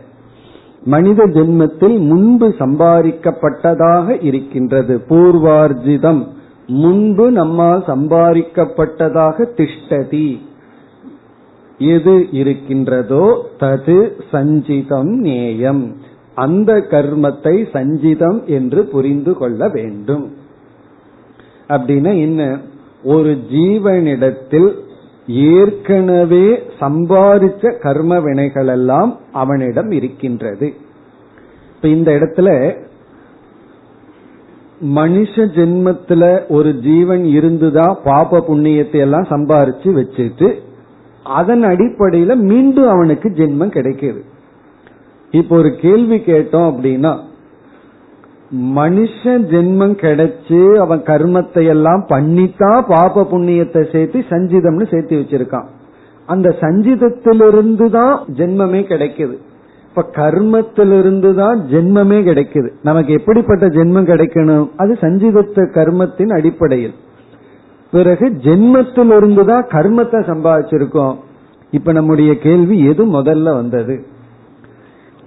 [0.84, 5.04] மனித ஜென்மத்தில் முன்பு சம்பாதிக்கப்பட்டதாக இருக்கின்றது.
[5.08, 6.26] பூர்வார்ஜிதம்.
[6.70, 10.40] முன்பு நம்மால் சம்பாதிக்கப்பட்டதாக திஷ்டதி.
[11.78, 15.96] எது இருக்கின்றதோ தது சஞ்சிதம் நேயம்.
[16.34, 20.32] அந்த கர்மத்தை சஞ்சிதம் என்று புரிந்து கொள்ள வேண்டும்.
[21.68, 22.58] அப்படின்னா என்ன?
[23.04, 24.74] ஒரு ஜீவனிடத்தில்
[25.26, 30.74] ஏற்கனவே சம்பாதிச்ச கர்ம வினைகள் எல்லாம் அவனிடம் இருக்கின்றது.
[31.76, 32.74] இப்ப இந்த இடத்துல
[34.80, 40.54] மனுஷ ஜென்மத்துல ஒரு ஜீவன் இருந்துதான் பாப புண்ணியத்தை எல்லாம் சம்பாரிச்சு வச்சுட்டு
[41.24, 44.20] அதன் அடிப்படையில மீண்டும் அவனுக்கு ஜென்மம் கிடைக்குது.
[45.30, 47.12] இப்போ ஒரு கேள்வி கேட்டோம் அப்படின்னா
[48.74, 55.68] மனுஷ ஜென்மம் கிடைச்சு அவன் கர்மத்தை எல்லாம் பண்ணித்தான் பாப புண்ணியத்தை சேர்த்து சஞ்சிதம்னு சேர்த்து வச்சிருக்கான்.
[56.26, 59.38] அந்த சஞ்சிதத்திலிருந்து தான் ஜென்மமே கிடைக்குது.
[59.90, 62.68] இப்ப கர்மத்திலிருந்து தான் ஜென்மமே கிடைக்குது.
[62.82, 64.70] நமக்கு எப்படிப்பட்ட ஜென்மம் கிடைக்கணும்?
[64.76, 66.94] அது சஞ்சிதத்த கர்மத்தின் அடிப்படையில்.
[67.90, 71.16] பிறகு ஜென்மத்திலிருந்து தான் கர்மத்தை சம்பாதிச்சிருக்கோம்.
[71.70, 74.06] இப்ப நம்முடைய கேள்வி எது முதல்ல வந்தது?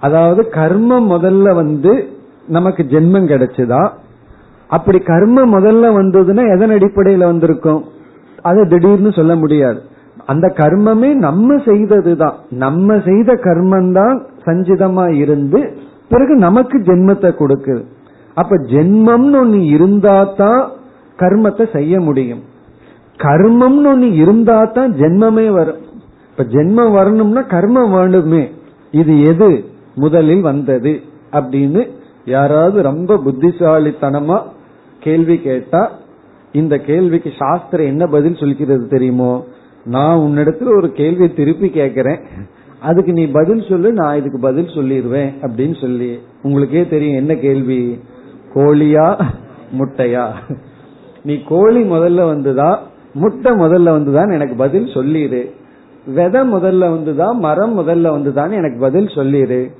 [0.00, 2.08] அதாவது கர்மம் முதல்ல வந்து
[2.46, 3.92] நமக்கு ஜென்மம் கிடைச்சதா?
[4.66, 7.84] அப்படி கர்மம் முதல்ல வந்ததுன்னா எதன் அடிப்படையில வந்திருக்கும்?
[8.42, 9.82] அதை திடீர்னு சொல்ல முடியாது.
[10.26, 12.34] அந்த கர்மமே நம்ம செய்ததுதான்.
[12.50, 15.60] நம்ம செய்த கர்மம் தான் சஞ்சிதமா இருந்து
[16.08, 17.82] பிறகு நமக்கு ஜென்மத்தை கொடுக்குது.
[18.34, 20.62] அப்ப ஜென்மம்னு ஒண்ணு இருந்தா தான்
[21.18, 22.42] கர்மத்தை செய்ய முடியும்.
[23.20, 25.80] கர்மம்னு ஒண்ணு இருந்தா தான் ஜென்மமே வரும்.
[26.30, 28.42] இப்ப ஜென்மம் வரணும்னா கர்மம் வேணுமே
[28.90, 29.50] இது எது?
[29.94, 30.92] முதலில் வந்தது
[31.32, 31.82] அப்படின்னு
[32.24, 34.38] யாராவது ரொம்ப புத்திசாலித்தனமா
[35.02, 35.82] கேள்வி கேட்டா
[36.52, 39.32] இந்த கேள்விக்கு சாஸ்திரம் என்ன பதில் சொல்கிறது தெரியுமோ?
[39.86, 42.20] நான் உன்னிடத்துல ஒரு கேள்வியை திருப்பி கேட்கிறேன்.
[42.84, 46.18] அதுக்கு நீ பதில் சொல்லு நான் இதுக்கு பதில் சொல்லிடுவேன் அப்படின்னு சொல்லி.
[46.42, 47.98] உங்களுக்கே தெரியும் என்ன கேள்வி?
[48.54, 49.06] கோழியா
[49.78, 50.24] முட்டையா?
[51.22, 52.70] நீ கோழி முதல்ல வந்துதா
[53.14, 55.40] முட்டை முதல்ல வந்துதான் எனக்கு பதில் சொல்லிடு
[56.06, 59.70] விதை முதல்ல வந்துதா மரம் முதல்ல வந்துதான் எனக்கு பதில் சொல்லிடு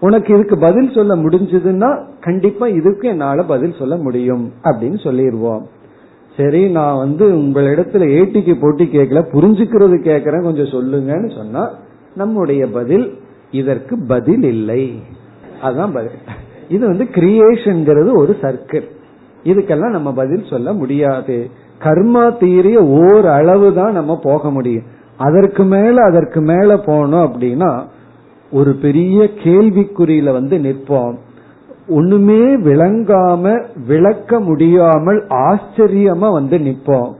[0.00, 1.90] உனக்கு இதுக்கு பதில் சொல்ல முடிஞ்சதுன்னா
[2.20, 5.62] கண்டிப்பா இதுக்கு என்னால பதில் சொல்ல முடியும் அப்படின்னு சொல்லிடுவோம்
[6.36, 11.64] சரி நான் வந்து உங்களிடத்துல ஏட்டிக்கு போட்டி கேட்கல புரிஞ்சுக்கிறது கேட்கறேன் கொஞ்சம் சொல்லுங்கன்னு சொன்னா
[12.14, 13.18] நம்முடைய பதில்
[13.50, 15.02] இதற்கு பதில் இல்லை.
[15.62, 16.18] அதுதான் பதில்.
[16.68, 18.88] இது வந்து கிரியேஷன்ங்கிறது ஒரு சர்க்கிள்
[19.44, 21.50] இதுக்கெல்லாம் நம்ம பதில் சொல்ல முடியாது.
[21.78, 24.82] கர்மா தீரிய ஓர் அளவு தான் நம்ம போக முடியும்.
[25.16, 27.84] அதற்கு மேல அதற்கு மேல போனோம் அப்படின்னா
[28.52, 31.14] ஒரு பெரிய கேள்விக்குறியில வந்து நிற்போம்.
[31.88, 37.12] ஒண்ணுமே விளங்காம விளக்க முடியாமல் ஆச்சரியமா வந்து நிற்போம்.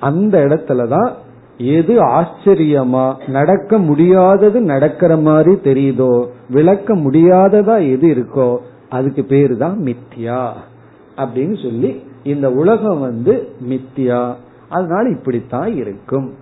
[0.00, 1.12] அந்த இடத்துலதான்
[1.58, 3.28] எது ஆச்சரியமா?
[3.28, 6.26] நடக்க முடியாதது நடக்கிற மாதிரி தெரியுதோ?
[6.50, 8.56] விளக்க முடியாததா எது இருக்கோ?
[8.88, 10.52] அதுக்கு பேரு தான் மித்யா.
[11.16, 14.34] அப்படின்னு சொல்லி இந்த உலகம் வந்து மித்தியா
[14.68, 16.32] அதனால இப்படித்தான் இருக்கும்.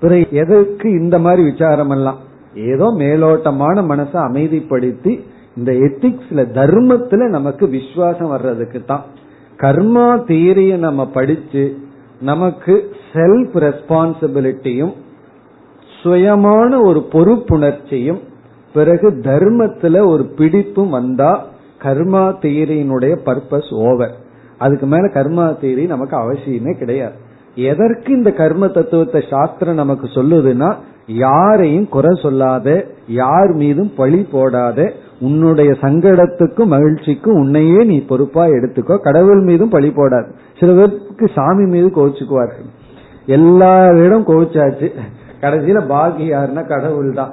[0.00, 2.18] பிறகு எதற்கு இந்த மாதிரி விசாரம் எல்லாம்
[2.54, 5.20] ஏதோ மேலோட்டமான மனசை அமைதிப்படுத்தி
[5.56, 9.04] இந்த எத்திக்ஸ்ல தர்மத்துல நமக்கு விசுவாசம் வர்றதுக்கு தான்
[9.56, 11.78] கர்மா தீரிய நம்ம படிச்சு
[12.20, 14.92] நமக்கு செல்ஃப் ரெஸ்பான்சிபிலிட்டியும்
[16.02, 18.20] சுயமான ஒரு பொறுப்புணர்ச்சியும்
[18.74, 21.46] பிறகு தர்மத்துல ஒரு பிடிப்பும் வந்தா
[21.78, 24.14] கர்மா தியரியினுடைய பர்பஸ் ஓவர்
[24.58, 27.16] அதுக்கு மேல கர்மா தியரி நமக்கு அவசியமே கிடையாது.
[27.54, 30.74] எதற்கு இந்த கர்ம தத்துவத்தை சாஸ்திரம் நமக்கு சொல்லுதுன்னா
[31.06, 39.42] யாரையும் குறை சொல்லாத யார் மீதும் பழி போடாத உன்னுடைய சங்கடத்துக்கும் மகிழ்ச்சிக்கும் உன்னையே நீ பொறுப்பா எடுத்துக்கோ கடவுள்
[39.42, 40.28] மீதும் பழி போடாது.
[40.60, 42.68] சில பேருக்கு சாமி மீது கோச்சுக்குவார்கள்
[43.26, 44.88] எல்லாரிடம் கோவிச்சாச்சு.
[45.40, 47.32] கடைசியில பாக்கி யாருன்னா கடவுள் தான்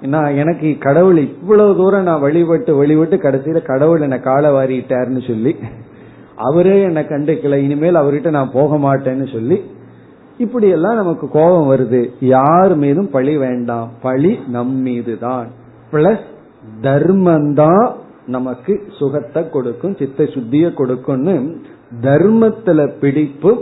[0.00, 5.56] நான் எனக்கு கடவுள் இவ்வளவு தூரம் நான் வழிபட்டு வழிபட்டு கடைசியில கடவுள் என்ன காலை வாரிட்டாருன்னு சொல்லி
[6.36, 7.54] அவரே என்னை கண்டுக்கல.
[7.54, 9.62] இனிமேல் அவர்கிட்ட நான் போக மாட்டேன்னு சொல்லி
[10.38, 12.10] இப்படி எல்லாம் நமக்கு கோபம் வருது.
[12.20, 13.88] யார் மீதும் பழி வேண்டாம்.
[14.02, 15.46] பழி நம் மீது தான்
[15.92, 16.26] பிளஸ்
[16.82, 17.88] தர்மந்தான்
[18.26, 21.34] நமக்கு சுகத்தை கொடுக்கும் சித்த சுத்திய கொடுக்கும்னு
[22.02, 23.52] தர்மத்துல பிடிப்பு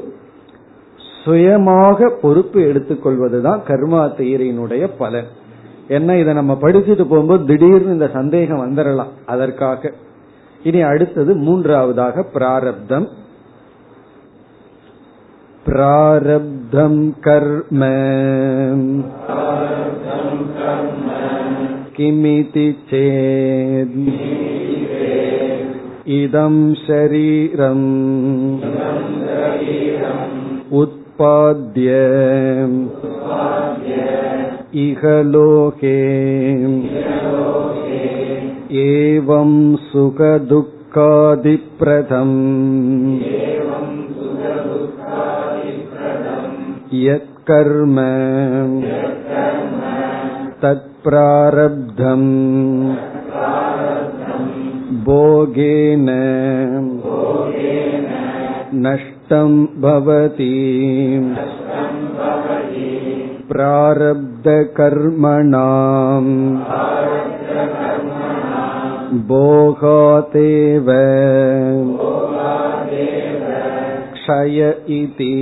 [1.25, 5.29] சுயமாக பொறுப்பு எடுத்துக்கொள்வதுதான் கர்மா தீரினுடைய பலன்
[5.89, 9.91] ஏன்னா இதை நம்ம படிச்சுட்டு போகும்போது திடீர்னு இந்த சந்தேகம் வந்துடலாம் அதற்காக
[10.61, 13.07] இனி அடுத்தது மூன்றாவதாக பிராரப்தம்
[15.65, 17.81] பிராரப்தம் கர்ம
[21.95, 23.97] கிமிதி சேத்
[26.13, 27.87] இதம் शरीरम्
[31.15, 31.97] उत्पाद्य
[34.83, 35.01] इह
[35.31, 35.97] लोके
[38.81, 39.51] एवं
[39.85, 40.75] सुखदुःखादिप्रथम्
[47.05, 47.97] यत्कर्म
[50.63, 52.29] तत्प्रारब्धम्
[55.05, 56.07] भोगेन
[58.74, 60.54] नष्टं भवति
[63.50, 64.66] प्रारब्धकर्मणाम्
[69.28, 70.88] भोगादेव
[74.14, 74.60] क्षय
[74.98, 75.34] इति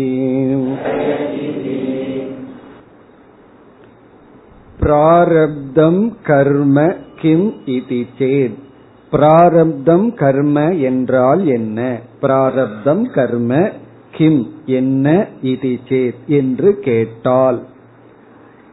[4.80, 5.96] प्रारब्धं
[6.28, 6.76] कर्म
[7.22, 7.46] किम्
[7.76, 8.63] इति चेत्
[9.14, 12.00] பிராரப்தம் கர்ம என்றால் என்ன?
[12.20, 13.70] பிராரப்தம் கர்ம
[14.10, 17.62] கிம் என்ன இது சேத் என்று கேட்டால்.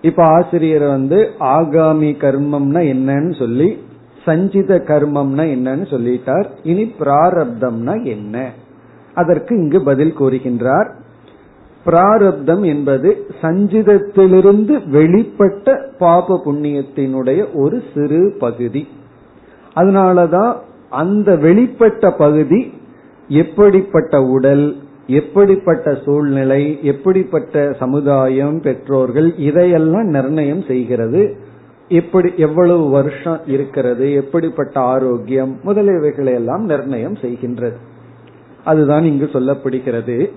[0.01, 3.77] இப்ப ஆசிரியர் வந்து ஆகாமி கர்மம்னா என்னன்னு சொல்லி
[4.25, 6.45] சஞ்சித கர்மம்னா என்னன்னு சொல்லிட்டார்.
[6.63, 8.51] இனி பிராரப்தம்னா என்ன?
[9.13, 10.89] அதற்கு இங்கு பதில் கூறுகின்றார்.
[11.83, 18.87] பிராரப்தம் என்பது சஞ்சிதத்திலிருந்து வெளிப்பட்ட பாப புண்ணியத்தினுடைய ஒரு சிறு பகுதி.
[19.76, 20.55] அதனாலதான்
[20.89, 22.74] அந்த வெளிப்பட்ட பகுதி
[23.28, 24.76] எப்படிப்பட்ட உடல்
[25.07, 31.38] எப்படிப்பட்ட சூழ்நிலை எப்படிப்பட்ட சமுதாயம் பெற்றோர்கள் இதையெல்லாம் நிர்ணயம் செய்கிறது.
[31.88, 37.76] எப்படி எவ்வளவு வருஷம் இருக்கிறது எப்படிப்பட்ட ஆரோக்கியம் முதலியவைகளை எல்லாம் நிர்ணயம் செய்கின்றது.
[38.63, 40.32] அதுதான் இங்கு சொல்லப்படுகிறது.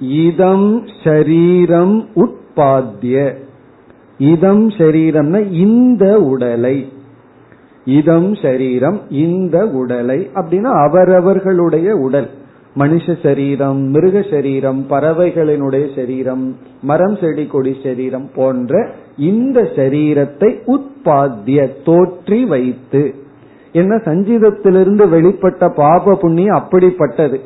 [0.00, 3.34] இதம் ஷரீரம் உட்பாத்திய.
[4.18, 6.92] இதம் ஷரீரம்னா இந்த உடலை.
[7.84, 12.28] இதம் சரீரம் இந்த உடலை அப்படின்னா அவரவர்களுடைய உடல்.
[12.78, 22.44] மனுஷ சரீரம் மிருக சரீரம் பறவைகளினுடைய சரீரம் மரம் செடி கொடி சரீரம் போன்ற இந்த சரீரத்தை உட்பாத்திய தோற்றி
[22.44, 23.14] வைத்து.
[23.72, 27.40] என்ன சஞ்சீதத்திலிருந்து வெளிப்பட்ட பாப புண்ணியம் அப்படிப்பட்டது.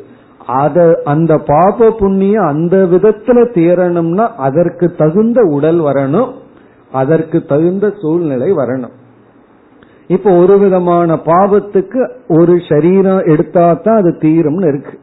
[0.47, 6.31] அத அந்த பாப புண்ணியம் அந்த விதத்துல தீரணும்னா அதற்கு தகுந்த உடல் வரணும்
[6.93, 8.95] அதற்கு தகுந்த சூழ்நிலை வரணும்.
[10.11, 14.95] இப்ப ஒரு விதமான பாவத்துக்கு ஒரு சரீரம் எடுத்தா தான் அது தீரும்னு இருக்கு.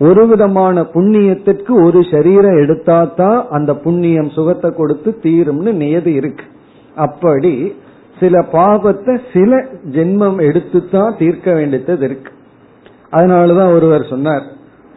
[0.00, 6.44] ஒரு விதமான புண்ணியத்திற்கு ஒரு சரீரம் எடுத்தா தான் அந்த புண்ணியம் சுகத்தை கொடுத்து தீரும்னு நியதி இருக்கு.
[6.96, 7.74] அப்படி
[8.16, 9.52] சில பாவத்தை சில
[9.96, 12.30] ஜென்மம் எடுத்து தான் தீர்க்க வேண்டியது இருக்கு.
[13.12, 14.44] அதனாலதான் ஒருவர் சொன்னார்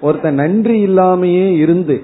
[0.02, 1.98] ஒருத்தன் நன்றி இல்லாமையே இருந்து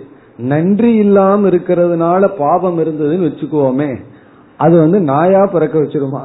[0.54, 3.92] நன்றி இல்லாம இருக்கிறதுனால பாவம் இருந்ததுன்னு வச்சுக்குவோமே
[4.60, 6.24] அது வந்து நாயா பிறக்க வச்சிருமா?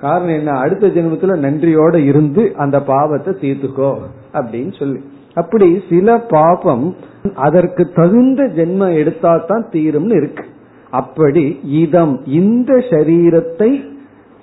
[0.00, 0.52] காரணம் என்ன?
[0.52, 3.90] அடுத்த ஜென்மத்துல நன்றியோட இருந்து அந்த பாவத்தை தீர்த்துக்கோ
[4.32, 5.00] அப்படின்னு சொல்லி.
[5.34, 6.96] அப்படி சில பாபம்
[7.34, 10.44] அதற்கு தகுந்த ஜென்மம் எடுத்தா தான் தீரும்னு இருக்கு.
[10.90, 13.70] அப்படி இதம் இந்த சரீரத்தை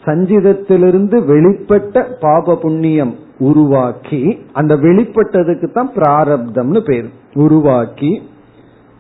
[0.03, 7.07] சஞ்சிதத்திலிருந்து வெளிப்பட்ட பாப புண்ணியம் உருவாக்கி அந்த வெளிப்பட்டதுக்கு தான் பிராரப்தம்னு பேர்.
[7.33, 8.11] உருவாக்கி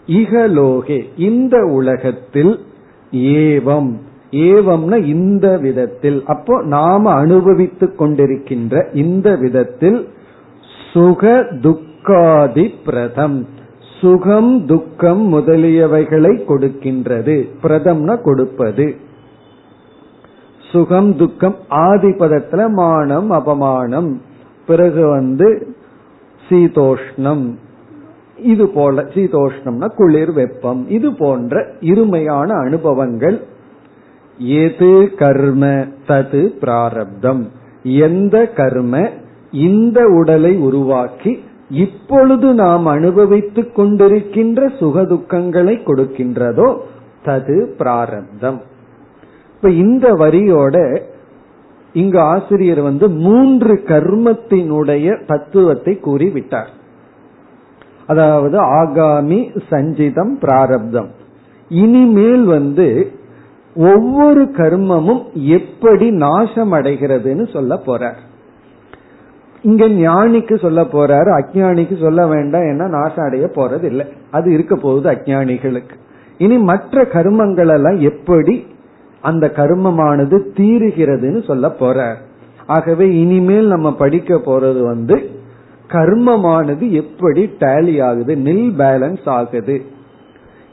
[0.07, 2.53] இகலோகே இந்த உலகத்தில்
[3.11, 3.91] ஏவம்
[4.33, 6.23] ஏவம்னா இந்த விதத்தில்.
[6.25, 10.07] அப்போ நாம அனுபவித்துக் கொண்டிருக்கின்ற இந்த விதத்தில்
[10.93, 13.47] சுக துக்காதி பிரதம்.
[14.01, 17.47] சுகம் துக்கம் முதலியவைகளை கொடுக்கின்றது.
[17.63, 18.95] பிரதம்னா கொடுப்பது.
[20.71, 24.19] சுகம் துக்கம் ஆதிபதத்துல மானம் அபமானம்.
[24.67, 25.75] பிறகு வந்து
[26.49, 27.55] சீதோஷ்ணம்.
[28.37, 30.89] இது போல சீதோஷ்ணம்னா குளிர் வெப்பம்.
[30.89, 33.51] இது போன்ற இருமையான அனுபவங்கள்
[34.37, 37.47] எது கர்ம தது பிராரப்தம்?
[37.83, 39.09] எந்த கர்ம
[39.51, 46.77] இந்த உடலை உருவாக்கி இப்பொழுது நாம் அனுபவித்துக் கொண்டிருக்கின்ற சுகதுக்கங்களை கொடுக்கின்றதோ
[47.25, 48.61] தது பிராரப்தம்.
[49.55, 50.99] இப்ப இந்த வரியோட
[51.93, 56.67] இங்கு ஆசிரியர் வந்து மூன்று கர்மத்தினுடைய தத்துவத்தை கூறிவிட்டார்.
[58.07, 61.07] அதாவது ஆகாமி சஞ்சிதம் பிராரப்தம்.
[61.69, 63.11] இனிமேல் வந்து
[63.75, 68.15] ஒவ்வொரு கர்மமும் எப்படி நாசம் அடைகிறதுன்னு சொல்ல போறார்.
[69.61, 75.11] இங்க ஞானிக்கு சொல்ல போறாரு அஜானிக்கு சொல்ல வேண்டாம் ஏன்னா நாசம் அடைய போறது இல்லை அது இருக்க போகுது
[75.11, 75.95] அஜானிகளுக்கு.
[76.37, 78.65] இனி மற்ற கர்மங்கள் எல்லாம் எப்படி
[79.21, 82.15] அந்த கர்மமானது தீருகிறதுன்னு சொல்ல போறார்.
[82.67, 85.29] ஆகவே இனிமேல் நம்ம படிக்க போறது வந்து
[85.87, 89.81] கர்மமானது எப்படி டேலி ஆகுது நில் பேலன்ஸ் ஆகுது.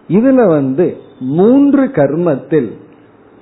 [0.09, 2.77] இதுல வந்து மூன்று கர்மத்தில்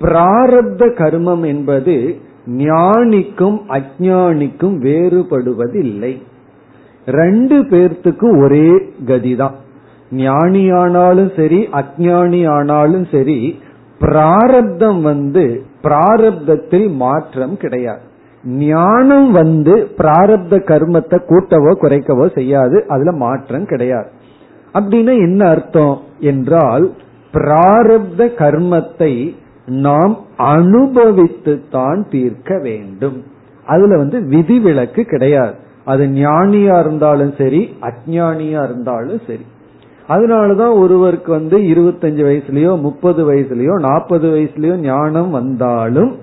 [0.01, 2.15] பிராரப்த கர்மம் என்பது
[2.57, 6.21] ஞானிக்கும் அஜானிக்கும் வேறுபடுவதில்லை.
[7.05, 8.69] ரெண்டு பேர்த்துக்கும் ஒரே
[9.05, 9.53] கதிதான்.
[10.11, 13.59] ஞானி ஆனாலும் சரி அஜானி ஆனாலும் சரி
[13.99, 18.01] பிராரப்தம் வந்து பிராரப்தத்தில் மாற்றம் கிடையாது.
[18.43, 22.85] ஞானம் வந்து பிராரப்த கர்மத்தை கூட்டவோ குறைக்கவோ செய்யாது.
[22.87, 24.09] அதுல மாற்றம் கிடையாது.
[24.73, 25.99] அப்படின்னா என்ன அர்த்தம்?
[26.19, 26.93] என்றால்
[27.33, 29.35] பிராரப்த கர்மத்தை
[29.69, 33.23] நாம் அனுபவித்து தான் தீர்க்க வேண்டும்.
[33.65, 35.53] அதுல வந்து விதிவிலக்கு கிடையாது.
[35.85, 39.45] அது ஞானியா இருந்தாலும் சரி அஜானியா இருந்தாலும் சரி.
[40.09, 46.15] அதனாலதான் ஒருவருக்கு வந்து இருபத்தஞ்சு வயசுலயோ முப்பது வயசுலயோ நாற்பது வயசுலயோ ஞானம் வந்தாலும்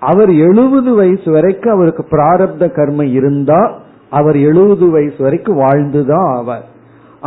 [0.00, 3.78] அவர் எழுபது வயசு வரைக்கும் அவருக்கு பிராரப்த கர்மம் இருந்தா
[4.10, 6.73] அவர் எழுபது வயசு வரைக்கும் வாழ்ந்துதான் ஆவார்.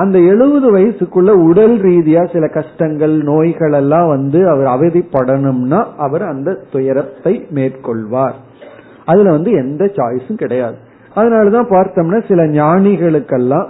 [0.02, 7.34] அந்த எழுபது வயசுக்குள்ள உடல் ரீதியா சில கஷ்டங்கள் நோய்கள் எல்லாம் வந்து அவர் அவதிப்படணும்னா அவர் அந்த துயரத்தை
[7.58, 8.38] மேற்கொள்வார்.
[9.06, 10.78] அதுல வந்து எந்த சாய்ஸும் கிடையாது.
[11.16, 13.68] அதனாலதான் பார்த்தோம்னா சில ஞானிகளுக்கெல்லாம்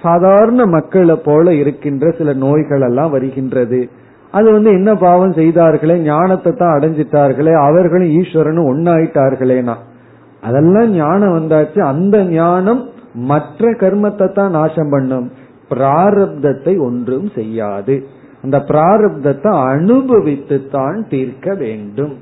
[0.00, 3.80] சாதாரண மக்களை போல இருக்கின்ற சில நோய்கள் எல்லாம் வருகின்றது.
[4.32, 9.76] அது வந்து என்ன பாவம் செய்தார்களே ஞானத்தை தான் அடைஞ்சிட்டார்களே அவர்களும் ஈஸ்வரனும் ஒன்னாயிட்டார்களேனா
[10.42, 11.80] அதெல்லாம் ஞானம் வந்தாச்சு.
[11.92, 12.82] அந்த ஞானம்
[13.30, 15.28] மற்ற கர்மத்தை தான் நாசம் பண்ணும்.
[15.70, 18.06] பிராரப்தத்தை ஒன்றும் செய்யாது.
[18.42, 22.18] அந்த பிராரப்தத்தை அனுபவித்து தான் தீர்க்க வேண்டும்.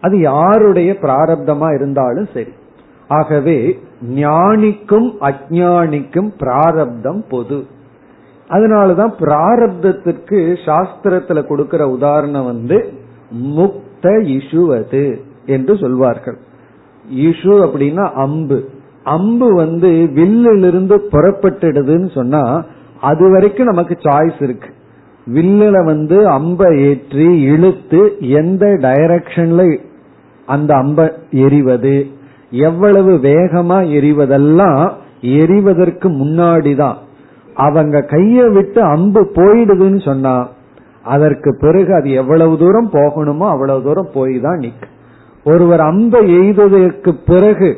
[0.00, 2.52] அது யாருடைய பிராரப்தமா இருந்தாலும் சரி.
[3.08, 3.78] ஆகவே
[4.14, 7.66] ஞானிக்கும் அஜானிக்கும் பிராரப்தம் பொது.
[8.48, 12.92] அதனாலதான் பிராரப்தத்திற்கு சாஸ்திரத்துல கொடுக்கிற உதாரணம் வந்து
[13.44, 16.38] முக்த இஷுவது என்று சொல்வார்கள்.
[17.20, 18.68] இஷு அப்படின்னா அம்பு.
[19.12, 22.42] அம்பு வந்து வில்லிலிருந்து புறப்பட்டுடுதுன்னு சொன்னா
[23.00, 24.68] அது வரைக்கும் நமக்கு சாய்ஸ் இருக்கு.
[25.26, 28.00] வில்லுல வந்து அம்பை ஏற்றி இழுத்து
[28.40, 29.62] எந்த டைரக்ஷன்ல
[30.48, 31.06] அந்த அம்பை
[31.44, 31.96] எரிவது
[32.68, 34.82] எவ்வளவு வேகமா எரிவதெல்லாம்
[35.38, 36.98] எரிவதற்கு முன்னாடிதான்.
[37.66, 40.34] அவங்க கைய விட்டு அம்பு போயிடுதுன்னு சொன்னா
[41.14, 44.94] அதற்கு பிறகு அது எவ்வளவு தூரம் போகணுமோ அவ்வளவு தூரம் போய் தான் நிற்கும்
[45.46, 47.68] ஒருவர் அம்பை எய்ததற்கு பிறகு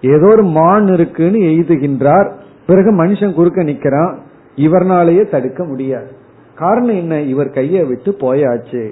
[0.00, 2.30] ஏதோ ஒரு மான் இருக்குன்னு எய்துகின்றார்.
[2.66, 4.16] பிறகு மனுஷன் குறுக்க நிக்கிறான்.
[4.56, 6.10] இவர்னாலேயே தடுக்க முடியாது.
[6.54, 7.20] காரணம் என்ன?
[7.20, 8.90] இவர் கையை விட்டு போயாச்சு.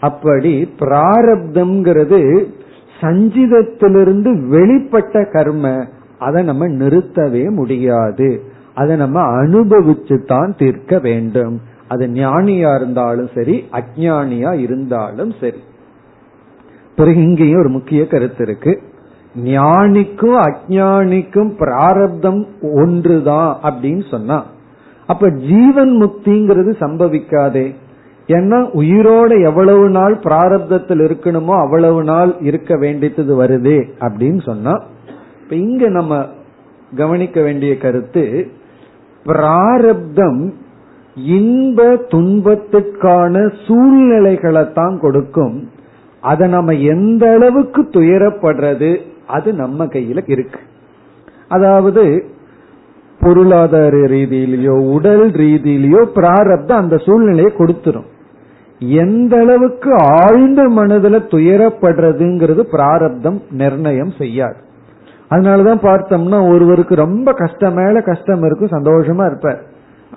[0.00, 2.44] அப்படி பிராரப்தம்ங்கிறது
[3.00, 5.86] சஞ்சிதத்திலிருந்து வெளிப்பட்ட கர்ம.
[6.18, 8.42] அதை நம்ம நிறுத்தவே முடியாது.
[8.74, 11.60] அதை நம்ம அனுபவிச்சு தான் தீர்க்க வேண்டும்.
[11.88, 15.58] அது ஞானியா இருந்தாலும் சரி அஜானியா இருந்தாலும் சரி.
[16.96, 18.80] பிறகு இங்கேயும் ஒரு முக்கிய கருத்து இருக்கு.
[19.36, 24.44] ஞானிக்கும் அஜானிக்கும் பிராரப்தம் ஒன்றுதான் அப்படின்னு சொன்னா
[25.06, 27.74] அப்ப ஜீவன் முக்திங்கிறது சம்பவிக்காதே.
[28.26, 34.82] ஏன்னா உயிரோட எவ்வளவு நாள் பிராரப்தத்தில் இருக்கணுமோ அவ்வளவு நாள் இருக்க வேண்டியது வருதே அப்படின்னு சொன்னா
[35.42, 36.26] இப்ப இங்க நம்ம
[36.96, 38.46] கவனிக்க வேண்டிய கருத்து
[39.24, 40.54] பிராரப்தம்
[41.14, 45.70] இன்ப துன்பத்திற்கான சூழ்நிலைகளை தான் கொடுக்கும்.
[46.20, 49.00] அதை நம்ம எந்த அளவுக்கு துயரப்படுறது
[49.30, 50.60] அது நம்ம கையில இருக்கு.
[51.48, 52.24] அதாவது
[53.20, 58.08] பொருளாதார ரீதியிலேயோ உடல் ரீதியிலேயோ பிராரப்தம் அந்த சூழ்நிலையை கொடுத்துரும்.
[58.78, 64.56] எந்த அளவுக்கு ஆழ்ந்த மனதுல துயரப்படுறதுங்கிறது பிராரப்தம் நிர்ணயம் செய்யாது.
[65.30, 69.62] அதனாலதான் பார்த்தோம்னா ஒருவருக்கு ரொம்ப கஷ்டம் மேல கஷ்டம் இருக்கும் சந்தோஷமா இருப்பார்.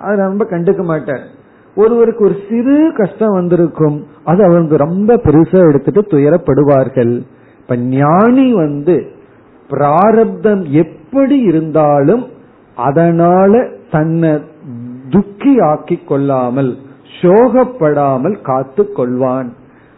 [0.00, 1.42] அது ரொம்ப கண்டுக்க மாட்டார்.
[1.76, 7.22] ஒருவருக்கு ஒரு சிறு கஷ்டம் வந்திருக்கும் அது அவங்க ரொம்ப பெருசா எடுத்துட்டு துயரப்படுவார்கள்.
[7.64, 9.12] இப்ப ஞானி வந்து
[9.68, 12.24] பிராரப்தம் எப்படி இருந்தாலும்
[12.76, 14.40] அதனால தன்னை
[15.10, 16.76] துக்கி ஆக்கி கொள்ளாமல்
[17.22, 19.48] சோகப்படாமல் காத்து கொள்வான்.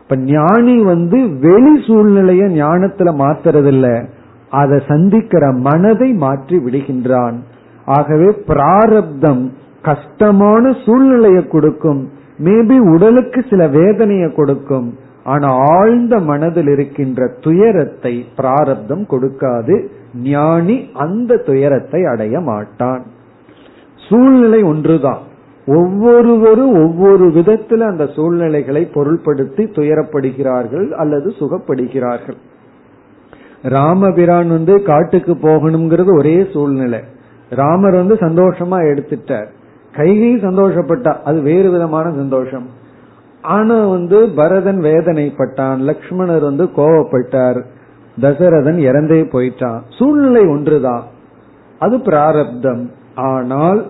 [0.03, 4.07] இப்ப ஞானி வந்து வெளி சூழ்நிலைய ஞானத்துல மாத்துறதில்ல.
[4.51, 7.37] அதை சந்திக்கிற மனதை மாற்றி விடுகின்றான்.
[7.87, 9.53] ஆகவே பிராரப்தம்
[9.83, 12.09] கஷ்டமான சூழ்நிலையை கொடுக்கும்.
[12.45, 14.95] மேபி உடலுக்கு சில வேதனையை கொடுக்கும்.
[15.27, 19.77] ஆனா ஆழ்ந்த மனதில் இருக்கின்ற துயரத்தை பிராரப்தம் கொடுக்காது.
[20.15, 23.03] ஞானி அந்த துயரத்தை அடைய மாட்டான்.
[24.09, 25.23] சூழ்நிலை ஒன்றுதான்.
[25.67, 32.39] ஒவ்வொருவரும் ஒவ்வொரு விதத்துல அந்த சூழ்நிலைகளை பொருள்படுத்தி துயரப்படுகிறார்கள் அல்லது சுகப்படுகிறார்கள்.
[33.63, 37.01] ராமபிரான் வந்து காட்டுக்கு போகணுங்கிறது ஒரே சூழ்நிலை.
[37.51, 39.51] ராமர் வந்து சந்தோஷமா எடுத்துட்டார்.
[39.97, 42.85] கைகை சந்தோஷப்பட்டா அது வேறு விதமான சந்தோஷம்.
[43.47, 47.61] ஆனா வந்து பரதன் வேதனைப்பட்டான் லக்ஷ்மணர் வந்து கோவப்பட்டார்
[48.21, 49.81] தசரதன் இறந்தே போயிட்டான்.
[49.99, 51.05] சூழ்நிலை ஒன்றுதான்
[51.79, 52.83] அது பிராரப்தம்.
[53.15, 53.81] ஆனால்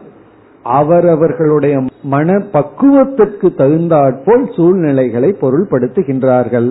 [0.63, 6.69] அவரவர்களுடைய மன பக்குவத்திற்கு தகுந்தாற்போல் சூழ்நிலைகளை பொருள்படுத்துகின்றார்கள்.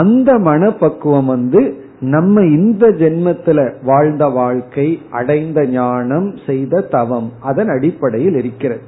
[0.00, 1.62] அந்த மனப்பக்குவம் வந்து
[2.00, 8.84] நம்ம இந்த ஜென்மத்துல வாழ்ந்த வாழ்க்கை அடைந்த ஞானம் செய்த தவம் அதன் அடிப்படையில் இருக்கிறது.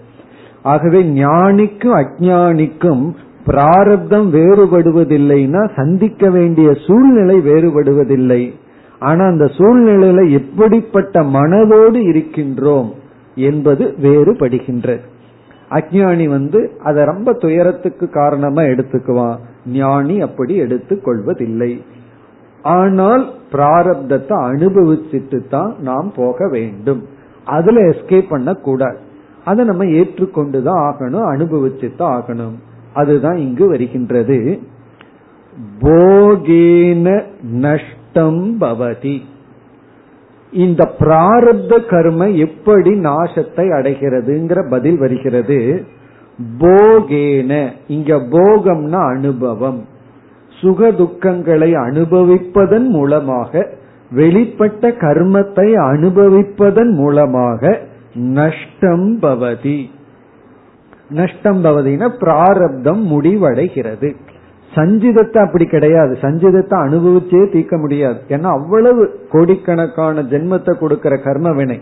[0.63, 3.05] ஆகவே ஞானிக்கும் அஜானிக்கும்
[3.47, 8.53] பிராரப்தம் வேறுபடுவதில்லைன்னா சந்திக்க வேண்டிய சூழ்நிலை வேறுபடுவதில்லை.
[8.99, 12.91] ஆனா அந்த சூழ்நிலையில எப்படிப்பட்ட மனதோடு இருக்கின்றோம்
[13.35, 15.01] என்பது வேறுபடுகின்றது.
[15.71, 19.37] அஜானி வந்து அதை ரொம்ப துயரத்துக்கு காரணமா எடுத்துக்குவான்.
[19.67, 21.85] ஞானி அப்படி எடுத்துக் கொள்வதில்லை.
[22.63, 27.05] ஆனால் பிராரப்தத்தை அனுபவிச்சுட்டு தான் நாம் போக வேண்டும்.
[27.45, 28.99] அதுல எஸ்கேப் பண்ண கூடாது
[29.45, 32.57] அதை நம்ம ஏற்றுக்கொண்டுதான் ஆகணும் அனுபவிச்சு தான் ஆகணும்.
[32.93, 34.61] அதுதான் இங்கு வருகின்றது.
[35.81, 39.21] போகேன நஷ்டம் பவதி.
[40.53, 45.85] இந்த பிராரப்த கர்ம எப்படி நாசத்தை அடைகிறதுங்கிற பதில் வருகிறது.
[46.59, 49.87] போகேன இங்க போகம்னா அனுபவம்.
[50.61, 53.69] சுக துக்கங்களை அனுபவிப்பதன் மூலமாக
[54.17, 57.81] வெளிப்பட்ட கர்மத்தை அனுபவிப்பதன் மூலமாக
[58.15, 59.91] நஷ்டம் பவதி.
[61.11, 64.11] நஷ்டம் பவதினா பிராரப்தம் முடிவடைகிறது.
[64.75, 66.19] சஞ்சிதத்தை அப்படி கிடையாது.
[66.21, 68.21] சஞ்சிதத்தை அனுபவிச்சே தீர்க்க முடியாது.
[68.29, 71.81] ஏன்னா அவ்வளவு கோடிக்கணக்கான ஜென்மத்தை கொடுக்கிற கர்ம வினை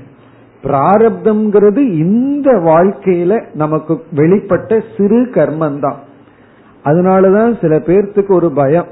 [0.64, 5.98] பிராரப்தம்ங்கிறது இந்த வாழ்க்கையில நமக்கு வெளிப்பட்ட சிறு கர்மம் தான்
[6.84, 8.88] அதனாலதான் சில பேர்த்துக்கு ஒரு பயம்.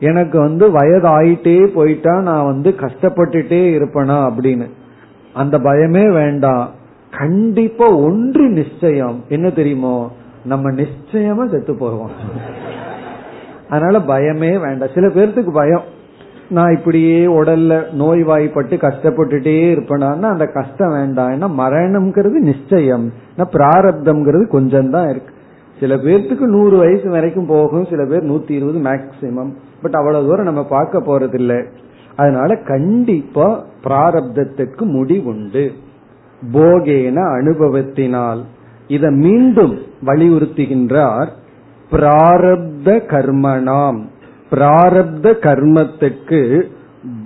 [0.00, 4.66] எனக்கு வந்து வயது ஆயிட்டே போயிட்டா நான் வந்து கஷ்டப்பட்டுட்டே இருப்பேனா அப்படின்னு.
[5.34, 6.70] அந்த பயமே வேண்டாம்.
[7.18, 9.24] கண்டிப்பா ஒன்று நிச்சயம்.
[9.28, 10.10] என்ன தெரியுமோ?
[10.44, 12.10] நம்ம நிச்சயமா செத்து போவோம்.
[13.68, 14.88] அதனால பயமே வேண்டாம்.
[14.94, 15.82] சில பேர்த்துக்கு பயம்.
[16.48, 21.30] நான் இப்படியே உடல்ல நோய்வாய்ப்பட்டு கஷ்டப்பட்டுட்டே இருப்பேனா அந்த கஷ்டம் வேண்டாம்.
[21.30, 23.12] ஏன்னா மரணம்ங்கிறது நிச்சயம்.
[23.38, 25.34] பிராரப்தம்ங்கிறது கொஞ்சம் தான் இருக்கு.
[25.80, 27.86] சில பேர்த்துக்கு நூறு வயசு வரைக்கும் போகும்.
[27.90, 29.52] சில பேர் நூத்தி இருபது மேக்சிமம்
[29.82, 31.64] பட் அவ்வளவு தூரம் நம்ம பார்க்க போறது இல்லை
[32.16, 35.72] அதனால கண்டிப்பா பிராரப்தத்துக்கு முடிவுண்டு.
[36.52, 38.44] போகேன அனுபவத்தினால்.
[38.88, 41.28] இதை மீண்டும் வலியுறுத்துகின்றார்
[41.92, 44.00] பிராரப்த கர்மனாம்.
[44.50, 46.62] பிராரப்த கர்மத்துக்கு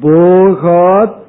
[0.00, 1.24] போகாத்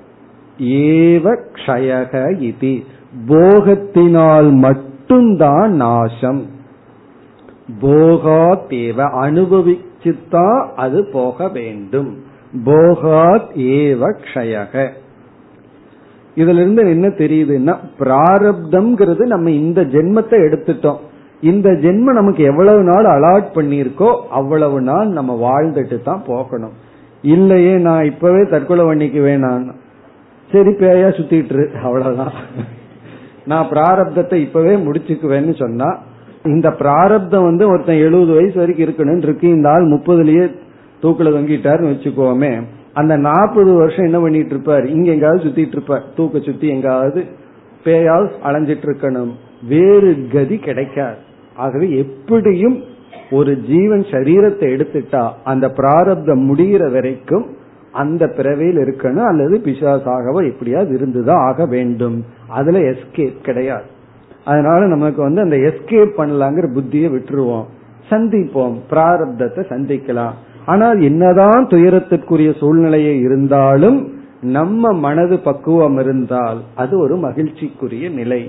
[0.59, 2.83] ஏவ க்ஷயக இது.
[3.27, 6.45] போகத்தினால் மட்டும்தான் நாசம்.
[7.81, 12.23] போகாத் ஏவ அனுபவிச்சுத்தான் அது போக வேண்டும்.
[12.65, 14.89] போகாத் ஏவ க்ஷயக.
[16.41, 20.99] இதுல இருந்து என்ன தெரியுதுன்னா பிராரப்தம்ங்கிறது நம்ம இந்த ஜென்மத்தை எடுத்துட்டோம்.
[21.51, 24.09] இந்த ஜென்மம் நமக்கு எவ்வளவு நாள் அலாட் பண்ணிருக்கோ
[24.39, 26.75] அவ்வளவு நாள் நம்ம வாழ்ந்துட்டு தான் போகணும்.
[27.35, 29.67] இல்லையே நான் இப்பவே தற்கொலை பண்ணிக்கு வேணாம்.
[30.51, 32.35] சரி பேயா சுத்திட்டு அவ்வளவுதான்.
[33.51, 35.89] நான் பிராரப்தத்தை இப்பவே முடிச்சுக்குவேன்னு சொன்னா
[36.53, 39.47] இந்த பிராரப்தம் வந்து ஒருத்தன் எழுபது வயசு வரைக்கும் இருக்கணும் இருக்கு.
[39.57, 40.45] இந்த ஆள் முப்பதுலயே
[41.03, 42.51] தூக்கில தொங்கிட்டாருன்னு வச்சுக்கோமே.
[42.97, 47.23] அந்த நாற்பது வருஷம் என்ன பண்ணிட்டு இருப்பார் இங்க எங்காவது சுத்திட்டு இருப்பார் தூக்க சுத்தி எங்காவது
[47.83, 49.31] பேயால் அலைஞ்சிட்டு இருக்கணும்
[49.67, 51.17] வேறு கதி கிடைக்காது.
[51.55, 52.83] ஆகவே எப்படியும்
[53.31, 57.45] ஒரு ஜீவன் சரீரத்தை எடுத்துட்டா அந்த பிராரப்தம் முடிகிற வரைக்கும்
[57.91, 62.25] அந்த பிறவையில் இருக்கணும் அல்லது பிசாசாகவோ எப்படியாவது இருந்துதான் ஆக வேண்டும்.
[62.47, 63.85] அதுல எஸ்கேப் கிடையாது.
[64.45, 67.65] அதனால நமக்கு வந்து அந்த எஸ்கேப் பண்ணலாங்கிற புத்தியை விட்டுருவோம்.
[68.09, 68.75] சந்திப்போம்.
[68.89, 70.31] பிராரப்தத்தை சந்திக்கலாம்.
[70.67, 73.99] ஆனால் என்னதான் துயரத்திற்குரிய சூழ்நிலையை இருந்தாலும்
[74.41, 78.41] நம்ம மனது பக்குவம் இருந்தால் அது ஒரு மகிழ்ச்சிக்குரிய நிலை.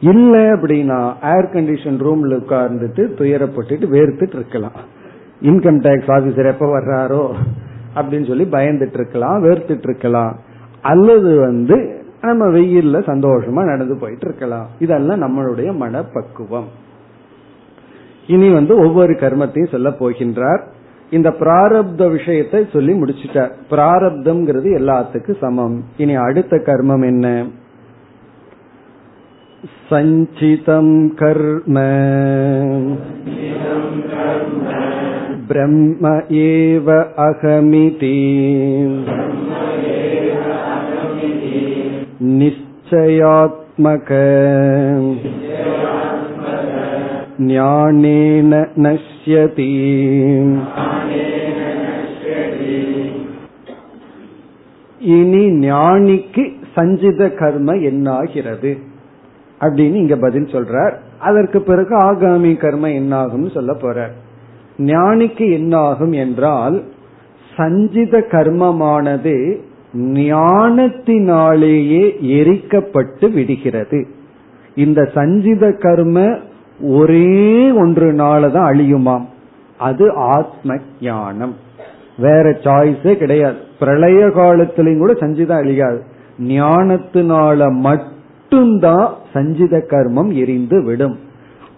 [0.00, 1.00] இல்லை அப்படின்னா
[1.32, 4.78] ஏர் கண்டிஷன் ரூம்ல உட்கார்ந்துட்டு துயரப்பட்டுட்டு வேர்த்துட்டு இருக்கலாம்.
[5.42, 7.22] இன்கம் டேக்ஸ் ஆபீசர் எப்ப வர்றாரோ
[7.94, 10.34] அப்படின்னு சொல்லி பயந்துட்டு இருக்கலாம் வேர்த்துட்டு இருக்கலாம்.
[10.80, 11.76] அல்லது வந்து
[12.22, 14.66] நம்ம வெயில்ல சந்தோஷமா நடந்து போயிட்டு இருக்கலாம்.
[14.78, 16.68] இதெல்லாம் நம்மளுடைய மனப்பக்குவம்.
[18.26, 20.62] இனி வந்து ஒவ்வொரு கர்மத்தையும் சொல்ல போகின்றார்.
[21.10, 23.54] இந்த பிராரப்த விஷயத்தை சொல்லி முடிச்சிட்டார்.
[23.70, 25.84] பிராரப்தம்ங்கிறது எல்லாத்துக்கும் சமம்.
[25.96, 27.44] இனி அடுத்த கர்மம் என்ன?
[29.90, 31.80] சஞ்சிதம் கர்ம.
[35.48, 38.18] பிரம்ம ஏவ அகமிதி.
[42.24, 44.08] நிச்சயாத்மக.
[47.40, 49.98] ஞானேன நஷ்யதி.
[54.98, 58.78] இனி ஞானிக்கு சஞ்சித கர்ம என்னாகிறது?
[59.60, 60.92] அப்படின்னு இங்க பதில் சொல்றார்.
[61.18, 64.10] அதற்கு பிறகு ஆகாமி கர்ம என்னாகும் சொல்ல போறார்.
[64.78, 66.82] ஞானிக்கு என்னாகும் என்றால்
[67.56, 69.56] சஞ்சித கர்மமானது
[69.96, 74.06] ஞானத்தினாலேயே எரிக்கப்பட்டு விடுகிறது.
[74.74, 76.38] இந்த சஞ்சித கர்ம
[76.82, 79.24] ஒரே ஒன்று நாளதான் அழியுமாம்.
[79.78, 81.54] அது ஆத்ம ஞானம்
[82.18, 83.56] வேற சாய்ஸே கிடையாது.
[83.78, 86.04] பிரளய காலத்திலையும் கூட சஞ்சிதம் அழியாது.
[86.40, 91.18] ஞானத்தினால மட்டும்தான் சஞ்சித கர்மம் எரிந்து விடும்.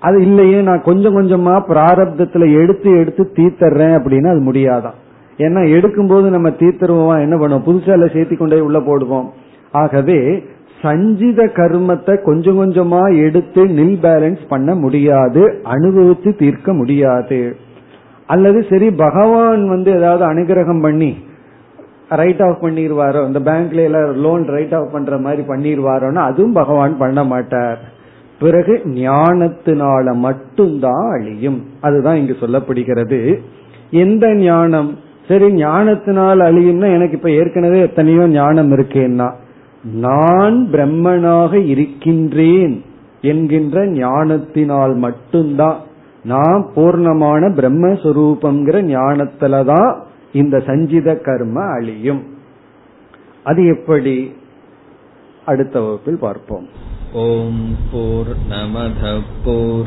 [0.00, 5.00] அது இல்லையே நான் கொஞ்சம் கொஞ்சமா பிராரப்தத்துல எடுத்து எடுத்து தீத்தர்றேன் அப்படின்னா அது முடியாதான்
[5.36, 7.20] ஏன்னா எடுக்கும்போது நம்ம தீர்த்தருவோம்?
[7.20, 7.61] என்ன பண்ணுவோம்?
[7.61, 9.28] புதுசால சேர்த்தி கொண்டே உள்ள போடுவோம்.
[9.72, 10.42] ஆகவே
[10.82, 17.56] சஞ்சித கர்மத்தை கொஞ்சம் கொஞ்சமா எடுத்து நில் பேலன்ஸ் பண்ண முடியாது அனுபவித்து தீர்க்க முடியாது.
[18.26, 21.16] அல்லது சரி பகவான் வந்து ஏதாவது அனுகிரகம் பண்ணி
[22.08, 27.24] ரைட் ஆஃப் பண்ணிடுவாரோ இந்த பேங்க்ல எல்லாம் லோன் ரைட் ஆஃப் பண்ற மாதிரி பண்ணிடுவாரோன்னா அதுவும் பகவான் பண்ண
[27.24, 27.78] மாட்டார்.
[28.38, 31.66] பிறகு ஞானத்தினால மட்டும்தான் அழியும்.
[31.80, 33.38] அதுதான் இங்கு சொல்லப்படுகிறது.
[33.90, 34.98] எந்த ஞானம்?
[35.28, 39.40] சரி ஞானத்தினால் அழியும்னா எனக்கு இப்ப ஏற்கனவே எத்தனையோ ஞானம் இருக்கேன்னா
[39.84, 42.84] நான் பிரம்மனாக இருக்கின்றேன்
[43.20, 45.80] என்கின்ற ஞானத்தினால் மட்டும்தான்.
[46.24, 50.00] நான் பூர்ணமான பிரம்மஸ்வரூபங்கிற ஞானத்துலதான்
[50.32, 52.22] இந்த சஞ்சித கர்ம அழியும்.
[53.44, 54.34] அது எப்படி?
[55.46, 56.66] அடுத்த வகுப்பில் பார்ப்போம்.
[57.12, 59.86] ஓம் போர் நமத போர்